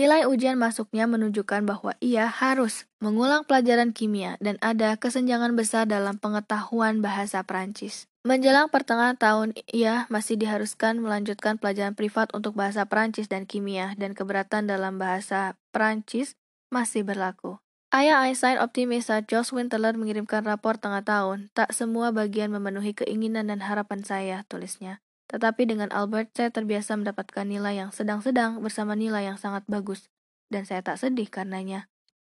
[0.00, 6.16] Nilai ujian masuknya menunjukkan bahwa ia harus mengulang pelajaran kimia dan ada kesenjangan besar dalam
[6.16, 8.07] pengetahuan bahasa Prancis.
[8.26, 14.12] Menjelang pertengahan tahun, ia masih diharuskan melanjutkan pelajaran privat untuk bahasa Prancis dan kimia, dan
[14.12, 16.34] keberatan dalam bahasa Prancis
[16.68, 17.62] masih berlaku.
[17.88, 21.48] Ayah Einstein optimis saat Josh Winteler mengirimkan rapor tengah tahun.
[21.56, 25.00] Tak semua bagian memenuhi keinginan dan harapan saya, tulisnya.
[25.32, 30.12] Tetapi dengan Albert, saya terbiasa mendapatkan nilai yang sedang-sedang bersama nilai yang sangat bagus.
[30.52, 31.88] Dan saya tak sedih karenanya.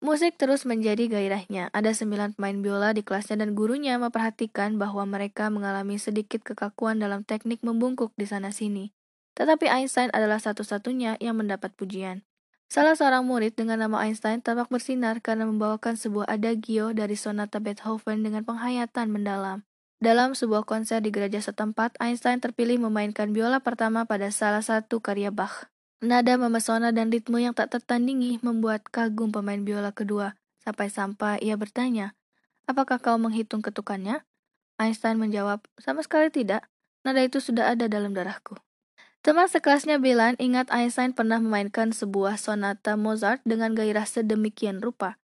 [0.02, 1.70] Musik terus menjadi gairahnya.
[1.78, 7.22] Ada sembilan pemain biola di kelasnya dan gurunya memperhatikan bahwa mereka mengalami sedikit kekakuan dalam
[7.22, 8.98] teknik membungkuk di sana-sini.
[9.38, 12.26] Tetapi Einstein adalah satu-satunya yang mendapat pujian.
[12.66, 18.26] Salah seorang murid dengan nama Einstein tampak bersinar karena membawakan sebuah adagio dari sonata Beethoven
[18.26, 19.70] dengan penghayatan mendalam.
[20.02, 25.30] Dalam sebuah konser di gereja setempat, Einstein terpilih memainkan biola pertama pada salah satu karya
[25.30, 25.71] Bach.
[26.02, 30.34] Nada memesona dan ritme yang tak tertandingi membuat kagum pemain biola kedua,
[30.66, 32.18] sampai-sampai ia bertanya,
[32.66, 34.26] apakah kau menghitung ketukannya?
[34.82, 36.66] Einstein menjawab, sama sekali tidak,
[37.06, 38.58] nada itu sudah ada dalam darahku.
[39.22, 45.22] Teman sekelasnya bilang ingat Einstein pernah memainkan sebuah sonata Mozart dengan gairah sedemikian rupa.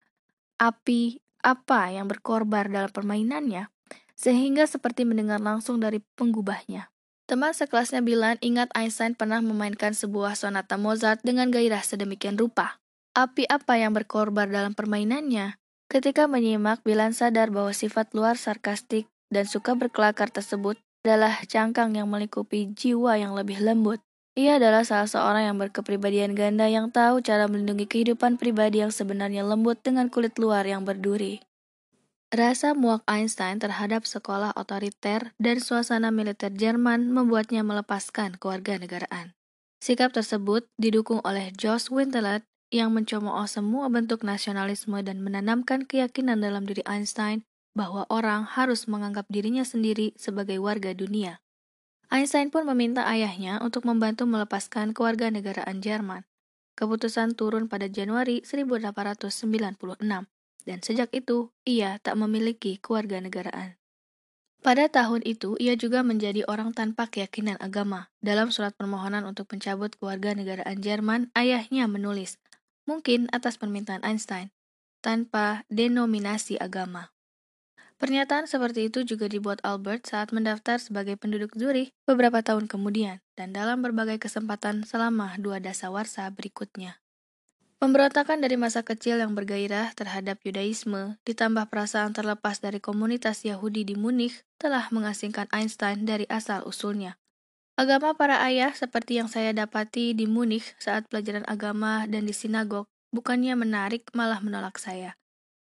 [0.61, 3.73] Api apa yang berkorbar dalam permainannya?
[4.17, 6.89] sehingga seperti mendengar langsung dari penggubahnya.
[7.27, 12.79] Teman sekelasnya bilang ingat Einstein pernah memainkan sebuah sonata Mozart dengan gairah sedemikian rupa.
[13.19, 15.59] Api apa yang berkorbar dalam permainannya?
[15.91, 22.07] Ketika menyimak, Bilan sadar bahwa sifat luar sarkastik dan suka berkelakar tersebut adalah cangkang yang
[22.07, 23.99] melingkupi jiwa yang lebih lembut.
[24.39, 29.43] Ia adalah salah seorang yang berkepribadian ganda yang tahu cara melindungi kehidupan pribadi yang sebenarnya
[29.43, 31.43] lembut dengan kulit luar yang berduri.
[32.27, 39.31] Rasa muak Einstein terhadap sekolah otoriter dan suasana militer Jerman membuatnya melepaskan kewarganegaraan.
[39.79, 46.67] Sikap tersebut didukung oleh Josh Wintelet yang mencemooh semua bentuk nasionalisme dan menanamkan keyakinan dalam
[46.67, 51.39] diri Einstein bahwa orang harus menganggap dirinya sendiri sebagai warga dunia.
[52.11, 56.27] Einstein pun meminta ayahnya untuk membantu melepaskan kewarganegaraan Jerman.
[56.75, 60.27] Keputusan turun pada Januari 1896
[60.67, 63.79] dan sejak itu ia tak memiliki keluarga negaraan.
[64.59, 68.11] Pada tahun itu, ia juga menjadi orang tanpa keyakinan agama.
[68.19, 72.35] Dalam surat permohonan untuk mencabut keluarga negaraan Jerman, ayahnya menulis,
[72.83, 74.51] mungkin atas permintaan Einstein,
[74.99, 77.15] tanpa denominasi agama.
[77.97, 83.55] Pernyataan seperti itu juga dibuat Albert saat mendaftar sebagai penduduk Zurich beberapa tahun kemudian, dan
[83.55, 87.01] dalam berbagai kesempatan selama dua dasawarsa berikutnya.
[87.77, 93.93] Pemberontakan dari masa kecil yang bergairah terhadap Yudaisme, ditambah perasaan terlepas dari komunitas Yahudi di
[93.93, 97.21] Munich, telah mengasingkan Einstein dari asal-usulnya.
[97.77, 102.89] Agama para ayah seperti yang saya dapati di Munich saat pelajaran agama dan di sinagog,
[103.13, 105.13] bukannya menarik malah menolak saya.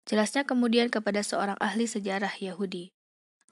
[0.04, 2.92] Jelasnya kemudian kepada seorang ahli sejarah Yahudi.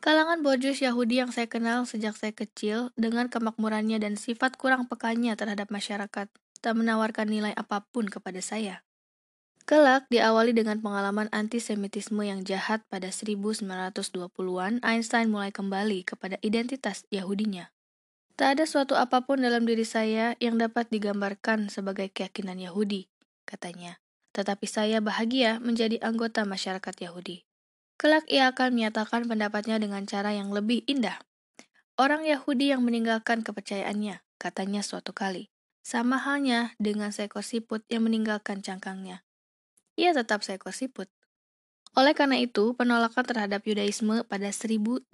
[0.03, 5.39] Kalangan borjuis Yahudi yang saya kenal sejak saya kecil, dengan kemakmurannya dan sifat kurang pekanya
[5.39, 6.27] terhadap masyarakat,
[6.59, 8.83] tak menawarkan nilai apa pun kepada saya.
[9.69, 17.69] Kelak diawali dengan pengalaman antisemitisme yang jahat pada 1920-an, Einstein mulai kembali kepada identitas Yahudinya.
[18.33, 23.13] Tak ada suatu apa pun dalam diri saya yang dapat digambarkan sebagai keyakinan Yahudi,
[23.45, 24.01] katanya.
[24.33, 27.45] Tetapi saya bahagia menjadi anggota masyarakat Yahudi.
[27.99, 31.21] Kelak ia akan menyatakan pendapatnya dengan cara yang lebih indah.
[31.99, 35.51] Orang Yahudi yang meninggalkan kepercayaannya, katanya suatu kali.
[35.81, 39.23] Sama halnya dengan seekor siput yang meninggalkan cangkangnya.
[39.99, 41.09] Ia tetap seekor siput.
[41.97, 45.09] Oleh karena itu, penolakan terhadap Yudaisme pada 1896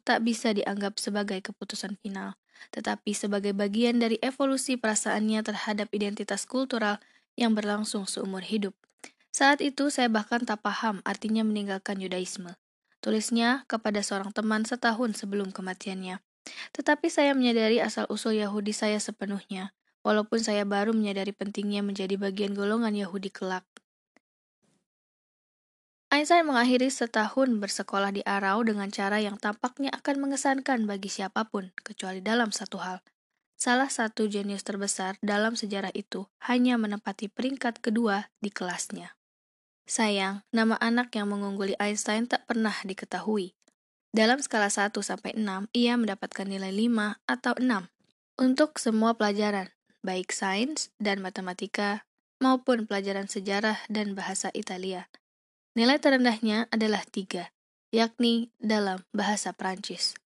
[0.00, 2.40] tak bisa dianggap sebagai keputusan final,
[2.72, 6.98] tetapi sebagai bagian dari evolusi perasaannya terhadap identitas kultural
[7.36, 8.72] yang berlangsung seumur hidup.
[9.30, 12.56] Saat itu saya bahkan tak paham artinya meninggalkan Yudaisme.
[13.00, 16.20] Tulisnya kepada seorang teman setahun sebelum kematiannya.
[16.74, 19.76] Tetapi saya menyadari asal-usul Yahudi saya sepenuhnya,
[20.06, 23.66] walaupun saya baru menyadari pentingnya menjadi bagian golongan Yahudi kelak.
[26.10, 31.70] Einstein mengakhiri setahun bersekolah di Arau dengan cara yang tampaknya akan mengesankan bagi siapa pun,
[31.86, 32.98] kecuali dalam satu hal.
[33.54, 39.14] Salah satu jenius terbesar dalam sejarah itu hanya menempati peringkat kedua di kelasnya.
[39.86, 43.54] Sayang, nama anak yang mengungguli Einstein tak pernah diketahui.
[44.10, 47.86] Dalam skala 1 sampai 6, ia mendapatkan nilai 5 atau 6
[48.42, 49.70] untuk semua pelajaran,
[50.02, 52.02] baik sains dan matematika
[52.42, 55.06] maupun pelajaran sejarah dan bahasa Italia.
[55.78, 57.54] Nilai terendahnya adalah 3,
[57.94, 60.18] yakni dalam bahasa Prancis.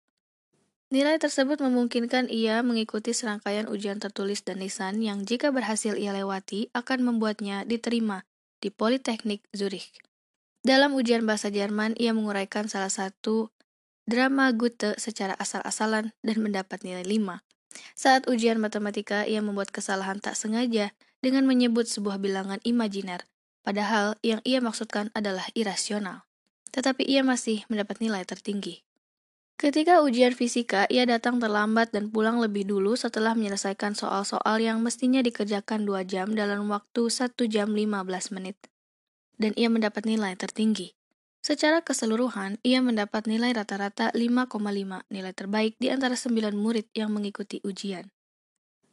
[0.88, 6.72] Nilai tersebut memungkinkan ia mengikuti serangkaian ujian tertulis dan lisan yang jika berhasil ia lewati
[6.72, 8.24] akan membuatnya diterima
[8.64, 9.92] di Politeknik Zurich.
[10.64, 13.52] Dalam ujian bahasa Jerman, ia menguraikan salah satu
[14.04, 17.40] drama Goethe secara asal-asalan dan mendapat nilai 5.
[17.98, 20.94] Saat ujian matematika, ia membuat kesalahan tak sengaja
[21.24, 23.26] dengan menyebut sebuah bilangan imajiner,
[23.64, 26.28] padahal yang ia maksudkan adalah irasional.
[26.70, 28.84] Tetapi ia masih mendapat nilai tertinggi.
[29.54, 35.22] Ketika ujian fisika, ia datang terlambat dan pulang lebih dulu setelah menyelesaikan soal-soal yang mestinya
[35.22, 38.58] dikerjakan 2 jam dalam waktu 1 jam 15 menit.
[39.38, 40.98] Dan ia mendapat nilai tertinggi.
[41.44, 47.60] Secara keseluruhan, ia mendapat nilai rata-rata 5,5, nilai terbaik di antara 9 murid yang mengikuti
[47.60, 48.08] ujian.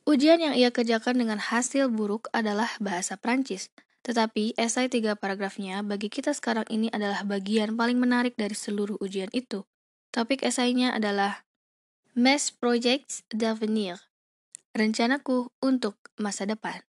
[0.04, 3.72] Ujian yang ia kerjakan dengan hasil buruk adalah bahasa Prancis,
[4.04, 9.32] tetapi esai tiga paragrafnya bagi kita sekarang ini adalah bagian paling menarik dari seluruh ujian
[9.32, 9.64] itu.
[10.12, 11.47] Topik esainya adalah
[12.20, 13.95] Mes Projects d'Avenir,
[14.76, 16.84] rencanaku untuk masa depan.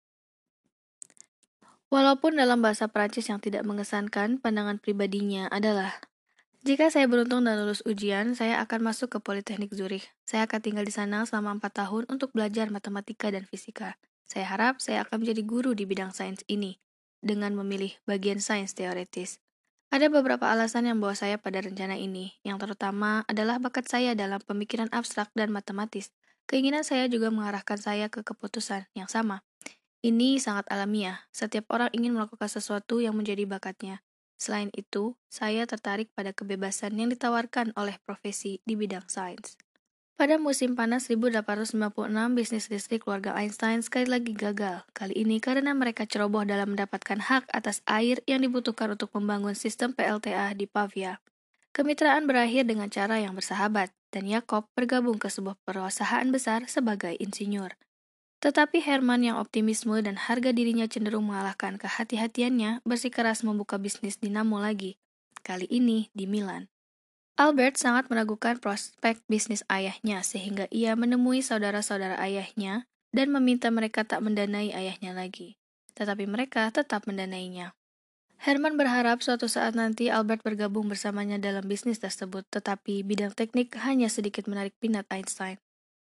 [1.89, 5.97] Walaupun dalam bahasa Prancis yang tidak mengesankan, pandangan pribadinya adalah
[6.59, 10.11] jika saya beruntung dan lulus ujian, saya akan masuk ke Politeknik Zurich.
[10.27, 13.95] Saya akan tinggal di sana selama 4 tahun untuk belajar matematika dan fisika.
[14.27, 16.75] Saya harap saya akan menjadi guru di bidang sains ini,
[17.23, 19.39] dengan memilih bagian sains teoretis.
[19.87, 22.35] Ada beberapa alasan yang membawa saya pada rencana ini.
[22.43, 26.11] Yang terutama adalah bakat saya dalam pemikiran abstrak dan matematis.
[26.43, 29.47] Keinginan saya juga mengarahkan saya ke keputusan yang sama,
[29.99, 31.27] Ini sangat alamiah.
[31.35, 33.99] Setiap orang ingin melakukan sesuatu yang menjadi bakatnya.
[34.39, 39.59] Selain itu, saya tertarik pada kebebasan yang ditawarkan oleh profesi di bidang sains.
[40.15, 41.75] Pada musim panas 1856,
[42.31, 44.87] bisnis listrik keluarga Einstein sekali lagi gagal.
[44.95, 49.91] Kali ini karena mereka ceroboh dalam mendapatkan hak atas air yang dibutuhkan untuk membangun sistem
[49.91, 51.19] PLTA di Pavia.
[51.75, 57.79] Kemitraan berakhir dengan cara yang bersahabat, dan Yakob bergabung ke sebuah perusahaan besar sebagai insinyur.
[58.39, 64.95] Tetapi Herman yang optimisme dan harga dirinya cenderung mengalahkan kehati-hatiannya bersikeras membuka bisnis dinamo lagi,
[65.43, 66.71] kali ini di Milan.
[67.35, 74.23] Albert sangat meragukan prospek bisnis ayahnya sehingga ia menemui saudara-saudara ayahnya dan meminta mereka tak
[74.23, 75.59] mendanai ayahnya lagi.
[75.95, 77.75] Tetapi mereka tetap mendanainya.
[78.39, 84.07] Herman berharap suatu saat nanti Albert bergabung bersamanya dalam bisnis tersebut, tetapi bidang teknik hanya
[84.07, 85.59] sedikit menarik minat Einstein.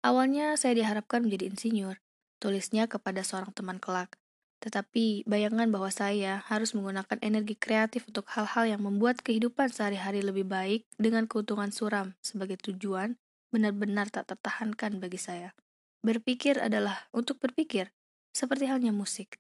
[0.06, 1.98] Awalnya saya diharapkan menjadi insinyur,
[2.42, 4.18] tulisnya kepada seorang teman kelak.
[4.62, 10.46] Tetapi bayangan bahwa saya harus menggunakan energi kreatif untuk hal-hal yang membuat kehidupan sehari-hari lebih
[10.50, 13.14] baik dengan keuntungan suram sebagai tujuan
[13.54, 15.54] benar-benar tak tertahankan bagi saya.
[16.02, 17.94] Berpikir adalah untuk berpikir,
[18.34, 19.38] seperti halnya musik.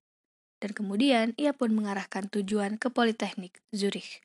[0.62, 4.22] Dan kemudian ia pun mengarahkan tujuan ke Politeknik Zurich.